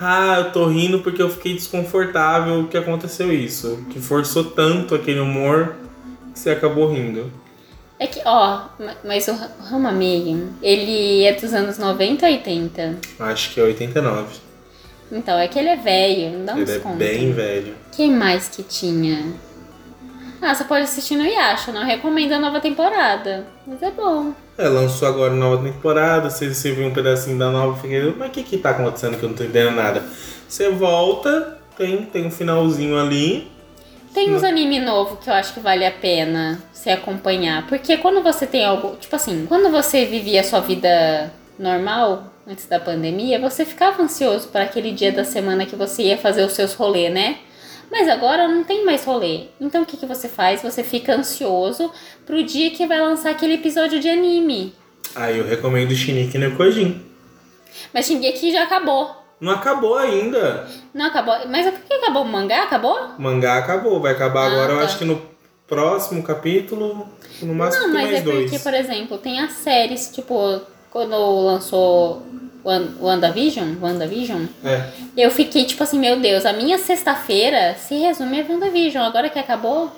Ah, 0.00 0.36
eu 0.38 0.52
tô 0.52 0.66
rindo 0.66 1.00
porque 1.00 1.20
eu 1.22 1.28
fiquei 1.30 1.54
desconfortável 1.54 2.66
que 2.68 2.76
aconteceu 2.76 3.32
isso. 3.32 3.84
Que 3.90 4.00
forçou 4.00 4.42
tanto 4.44 4.94
aquele 4.94 5.20
humor 5.20 5.76
que 6.32 6.38
você 6.38 6.50
acabou 6.50 6.90
rindo. 6.90 7.30
É 7.98 8.06
que, 8.06 8.18
ó, 8.24 8.62
ma- 8.78 8.96
mas 9.04 9.28
o 9.28 9.38
Ramamei, 9.62 10.42
ele 10.62 11.22
é 11.24 11.34
dos 11.34 11.52
anos 11.52 11.76
90 11.76 12.24
ou 12.26 12.32
80. 12.32 12.96
Acho 13.20 13.52
que 13.52 13.60
é 13.60 13.64
89. 13.64 14.36
Então, 15.12 15.38
é 15.38 15.46
que 15.48 15.58
ele 15.58 15.68
é 15.68 15.76
velho, 15.76 16.38
não 16.38 16.44
dá 16.46 16.52
Ele 16.54 16.62
uns 16.62 16.70
é 16.70 16.78
contos. 16.78 16.98
bem 16.98 17.32
velho. 17.32 17.74
Quem 17.94 18.10
mais 18.10 18.48
que 18.48 18.62
tinha? 18.62 19.34
Ah, 20.42 20.54
você 20.54 20.64
pode 20.64 20.84
assistir 20.84 21.16
no 21.16 21.24
Yasha, 21.24 21.70
não 21.70 21.84
recomendo 21.84 22.32
a 22.32 22.38
nova 22.38 22.60
temporada. 22.60 23.46
Mas 23.66 23.82
é 23.82 23.90
bom. 23.90 24.32
É, 24.56 24.68
lançou 24.68 25.06
agora 25.06 25.32
a 25.32 25.36
nova 25.36 25.62
temporada, 25.62 26.30
você, 26.30 26.52
você 26.52 26.72
viu 26.72 26.86
um 26.86 26.92
pedacinho 26.92 27.38
da 27.38 27.50
nova, 27.50 27.80
fiquei, 27.80 28.14
mas 28.16 28.28
o 28.28 28.32
que 28.32 28.42
que 28.42 28.58
tá 28.58 28.70
acontecendo 28.70 29.18
que 29.18 29.24
eu 29.24 29.28
não 29.28 29.36
tô 29.36 29.44
entendendo 29.44 29.74
nada? 29.74 30.02
Você 30.48 30.70
volta, 30.70 31.58
tem, 31.76 32.04
tem 32.06 32.26
um 32.26 32.30
finalzinho 32.30 32.98
ali. 32.98 33.50
Tem 34.12 34.34
uns 34.34 34.42
anime 34.42 34.80
novo 34.80 35.18
que 35.18 35.30
eu 35.30 35.34
acho 35.34 35.54
que 35.54 35.60
vale 35.60 35.86
a 35.86 35.90
pena 35.90 36.60
você 36.72 36.90
acompanhar. 36.90 37.66
Porque 37.68 37.96
quando 37.98 38.22
você 38.22 38.46
tem 38.46 38.64
algo. 38.64 38.96
Tipo 38.96 39.14
assim, 39.14 39.46
quando 39.46 39.70
você 39.70 40.04
vivia 40.04 40.40
a 40.40 40.44
sua 40.44 40.60
vida 40.60 41.32
normal, 41.58 42.24
antes 42.46 42.66
da 42.66 42.80
pandemia, 42.80 43.38
você 43.38 43.64
ficava 43.64 44.02
ansioso 44.02 44.48
para 44.48 44.64
aquele 44.64 44.90
dia 44.90 45.12
da 45.12 45.24
semana 45.24 45.64
que 45.64 45.76
você 45.76 46.04
ia 46.04 46.18
fazer 46.18 46.42
os 46.44 46.52
seus 46.52 46.74
rolês, 46.74 47.12
né? 47.12 47.38
Mas 47.90 48.08
agora 48.08 48.46
não 48.46 48.62
tem 48.64 48.84
mais 48.84 49.04
rolê. 49.04 49.46
Então 49.60 49.82
o 49.82 49.86
que, 49.86 49.96
que 49.96 50.06
você 50.06 50.28
faz? 50.28 50.62
Você 50.62 50.84
fica 50.84 51.14
ansioso 51.14 51.90
pro 52.24 52.42
dia 52.42 52.70
que 52.70 52.86
vai 52.86 53.00
lançar 53.00 53.30
aquele 53.30 53.54
episódio 53.54 53.98
de 54.00 54.08
anime. 54.08 54.74
Aí 55.14 55.38
eu 55.38 55.44
recomendo 55.46 55.94
Shiniki 55.94 56.38
no 56.38 56.56
Kojin. 56.56 57.04
Mas 57.92 58.06
Shingeki 58.06 58.52
já 58.52 58.62
acabou. 58.64 59.10
Não 59.40 59.52
acabou 59.52 59.96
ainda. 59.96 60.68
Não 60.94 61.06
acabou. 61.06 61.34
Mas 61.48 61.66
o 61.66 61.72
que 61.72 61.92
acabou? 61.94 62.22
O 62.22 62.28
mangá 62.28 62.62
acabou? 62.64 62.96
O 63.18 63.22
mangá 63.22 63.56
acabou, 63.58 64.00
vai 64.00 64.12
acabar 64.12 64.42
Ah, 64.42 64.46
agora, 64.52 64.72
eu 64.74 64.78
tá. 64.78 64.84
acho 64.84 64.98
que 64.98 65.04
no 65.04 65.20
próximo 65.66 66.22
capítulo, 66.22 67.08
no 67.42 67.54
máximo 67.54 67.86
Não, 67.86 67.94
mas 67.94 68.04
mais 68.10 68.18
é 68.18 68.20
dois. 68.22 68.50
porque, 68.50 68.58
por 68.58 68.74
exemplo, 68.74 69.18
tem 69.18 69.40
as 69.40 69.52
séries, 69.52 70.10
tipo, 70.14 70.60
quando 70.90 71.16
lançou 71.44 72.22
WandaVision, 72.64 73.74
WandaVision, 73.80 74.44
É, 74.64 74.88
eu 75.16 75.30
fiquei 75.30 75.64
tipo 75.64 75.82
assim, 75.82 75.98
meu 75.98 76.18
Deus, 76.20 76.44
a 76.44 76.52
minha 76.52 76.78
sexta-feira 76.78 77.74
se 77.78 77.94
resume 77.96 78.40
a 78.40 78.44
WandaVision, 78.52 79.04
agora 79.04 79.28
que 79.28 79.38
acabou? 79.38 79.90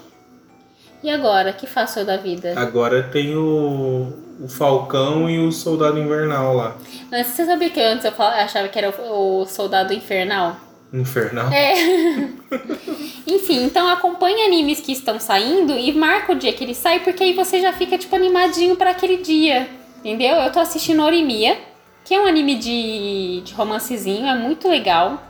E 1.03 1.11
agora, 1.11 1.53
que 1.53 1.67
faço 1.67 1.99
eu 1.99 2.05
da 2.05 2.17
vida? 2.17 2.55
agora 2.57 3.03
tem 3.03 3.35
o, 3.35 4.13
o 4.41 4.49
Falcão 4.49 5.29
e 5.29 5.39
o 5.41 5.51
Soldado 5.51 5.99
Invernal 5.99 6.55
lá. 6.55 6.77
Antes, 7.13 7.33
você 7.33 7.45
sabia 7.45 7.71
que 7.71 7.81
antes 7.81 8.05
eu 8.05 8.13
achava 8.17 8.69
que 8.69 8.79
era 8.79 8.91
o, 8.91 9.41
o 9.41 9.47
Soldado 9.47 9.93
Infernal? 9.93 10.57
Infernal. 10.93 11.51
É. 11.53 11.75
Enfim, 13.27 13.65
então 13.65 13.89
acompanhe 13.89 14.45
animes 14.45 14.79
que 14.81 14.93
estão 14.93 15.19
saindo 15.19 15.73
e 15.73 15.93
marca 15.93 16.33
o 16.33 16.37
dia 16.37 16.53
que 16.53 16.63
ele 16.63 16.75
sai, 16.75 17.01
porque 17.01 17.25
aí 17.25 17.33
você 17.33 17.61
já 17.61 17.73
fica, 17.73 17.99
tipo, 17.99 18.15
animadinho 18.15 18.77
pra 18.77 18.91
aquele 18.91 19.17
dia. 19.17 19.69
Entendeu? 19.99 20.37
Eu 20.37 20.53
tô 20.53 20.61
assistindo 20.61 21.03
Orimiya, 21.03 21.57
que 22.05 22.15
é 22.15 22.21
um 22.21 22.27
anime 22.27 22.57
de, 22.57 23.43
de 23.45 23.55
romancezinho, 23.55 24.27
é 24.27 24.35
muito 24.35 24.69
legal, 24.69 25.23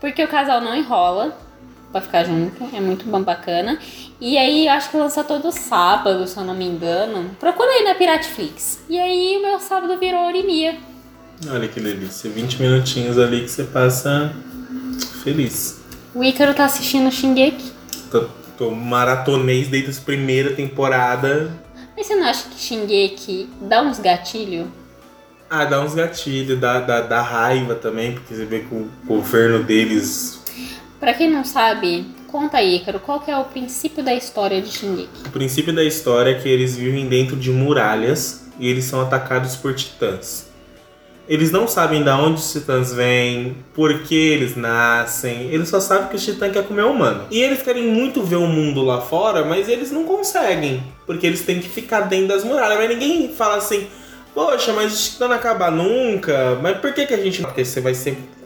porque 0.00 0.22
o 0.22 0.28
casal 0.28 0.60
não 0.60 0.76
enrola 0.76 1.36
pra 1.90 2.00
ficar 2.00 2.24
junto, 2.24 2.64
é 2.74 2.80
muito 2.80 3.04
bom, 3.06 3.22
bacana. 3.22 3.78
E 4.20 4.38
aí, 4.38 4.66
eu 4.66 4.72
acho 4.72 4.90
que 4.90 4.96
lança 4.96 5.24
todo 5.24 5.50
sábado, 5.50 6.26
se 6.26 6.36
eu 6.36 6.44
não 6.44 6.54
me 6.54 6.64
engano. 6.64 7.30
Procura 7.40 7.68
aí 7.68 7.84
na 7.84 7.94
Pirateflix. 7.94 8.80
E 8.88 8.98
aí, 8.98 9.36
o 9.38 9.42
meu 9.42 9.58
sábado 9.58 9.98
virou 9.98 10.26
Orimiya. 10.26 10.78
Olha 11.48 11.66
que 11.66 11.80
delícia, 11.80 12.30
20 12.30 12.60
minutinhos 12.60 13.18
ali 13.18 13.42
que 13.42 13.48
você 13.48 13.64
passa 13.64 14.32
feliz. 15.24 15.80
O 16.14 16.22
Ícaro 16.22 16.54
tá 16.54 16.64
assistindo 16.64 17.10
Shingeki. 17.10 17.72
Tô, 18.10 18.26
tô 18.58 18.70
maratonês 18.70 19.68
desde 19.68 19.98
a 19.98 20.04
primeira 20.04 20.54
temporada. 20.54 21.50
Mas 21.96 22.06
você 22.06 22.14
não 22.14 22.26
acha 22.26 22.48
que 22.48 22.60
Shingeki 22.60 23.48
dá 23.62 23.82
uns 23.82 23.98
gatilhos? 23.98 24.66
Ah, 25.52 25.64
dá 25.64 25.80
uns 25.80 25.94
gatilhos, 25.94 26.60
dá, 26.60 26.78
dá, 26.78 27.00
dá 27.00 27.20
raiva 27.20 27.74
também, 27.74 28.12
porque 28.12 28.32
você 28.32 28.44
vê 28.44 28.60
que 28.60 28.72
o 28.72 28.88
governo 29.04 29.64
deles. 29.64 30.40
Pra 31.00 31.12
quem 31.12 31.28
não 31.28 31.44
sabe, 31.44 32.06
conta 32.28 32.58
aí, 32.58 32.76
Ícaro, 32.76 33.00
qual 33.00 33.18
que 33.18 33.32
é 33.32 33.36
o 33.36 33.42
princípio 33.42 34.00
da 34.04 34.14
história 34.14 34.62
de 34.62 34.68
Shingeki? 34.68 35.26
O 35.26 35.30
princípio 35.30 35.72
da 35.72 35.82
história 35.82 36.30
é 36.30 36.34
que 36.34 36.48
eles 36.48 36.76
vivem 36.76 37.08
dentro 37.08 37.34
de 37.34 37.50
muralhas 37.50 38.46
e 38.60 38.68
eles 38.68 38.84
são 38.84 39.00
atacados 39.00 39.56
por 39.56 39.74
titãs. 39.74 40.48
Eles 41.28 41.50
não 41.50 41.66
sabem 41.66 42.04
de 42.04 42.10
onde 42.10 42.40
os 42.40 42.52
titãs 42.52 42.92
vêm, 42.92 43.56
por 43.74 44.02
que 44.02 44.14
eles 44.14 44.54
nascem, 44.56 45.48
eles 45.52 45.68
só 45.68 45.80
sabem 45.80 46.08
que 46.08 46.16
os 46.16 46.24
titãs 46.24 46.52
querem 46.52 46.68
comer 46.68 46.84
humano. 46.84 47.24
E 47.28 47.40
eles 47.40 47.60
querem 47.60 47.88
muito 47.88 48.22
ver 48.22 48.36
o 48.36 48.46
mundo 48.46 48.82
lá 48.82 49.00
fora, 49.00 49.44
mas 49.44 49.68
eles 49.68 49.90
não 49.90 50.04
conseguem, 50.04 50.80
porque 51.06 51.26
eles 51.26 51.42
têm 51.42 51.58
que 51.58 51.68
ficar 51.68 52.02
dentro 52.02 52.28
das 52.28 52.44
muralhas. 52.44 52.78
Mas 52.78 52.88
ninguém 52.88 53.34
fala 53.34 53.56
assim, 53.56 53.88
poxa, 54.34 54.72
mas 54.72 54.92
os 54.92 55.08
titãs 55.10 55.28
não 55.28 55.36
acabam 55.36 55.70
nunca, 55.70 56.58
mas 56.62 56.78
por 56.78 56.92
que, 56.92 57.06
que 57.06 57.14
a 57.14 57.16
gente? 57.16 57.42
Porque 57.42 57.64
você 57.64 57.80
vai 57.80 57.94
ser 57.94 58.16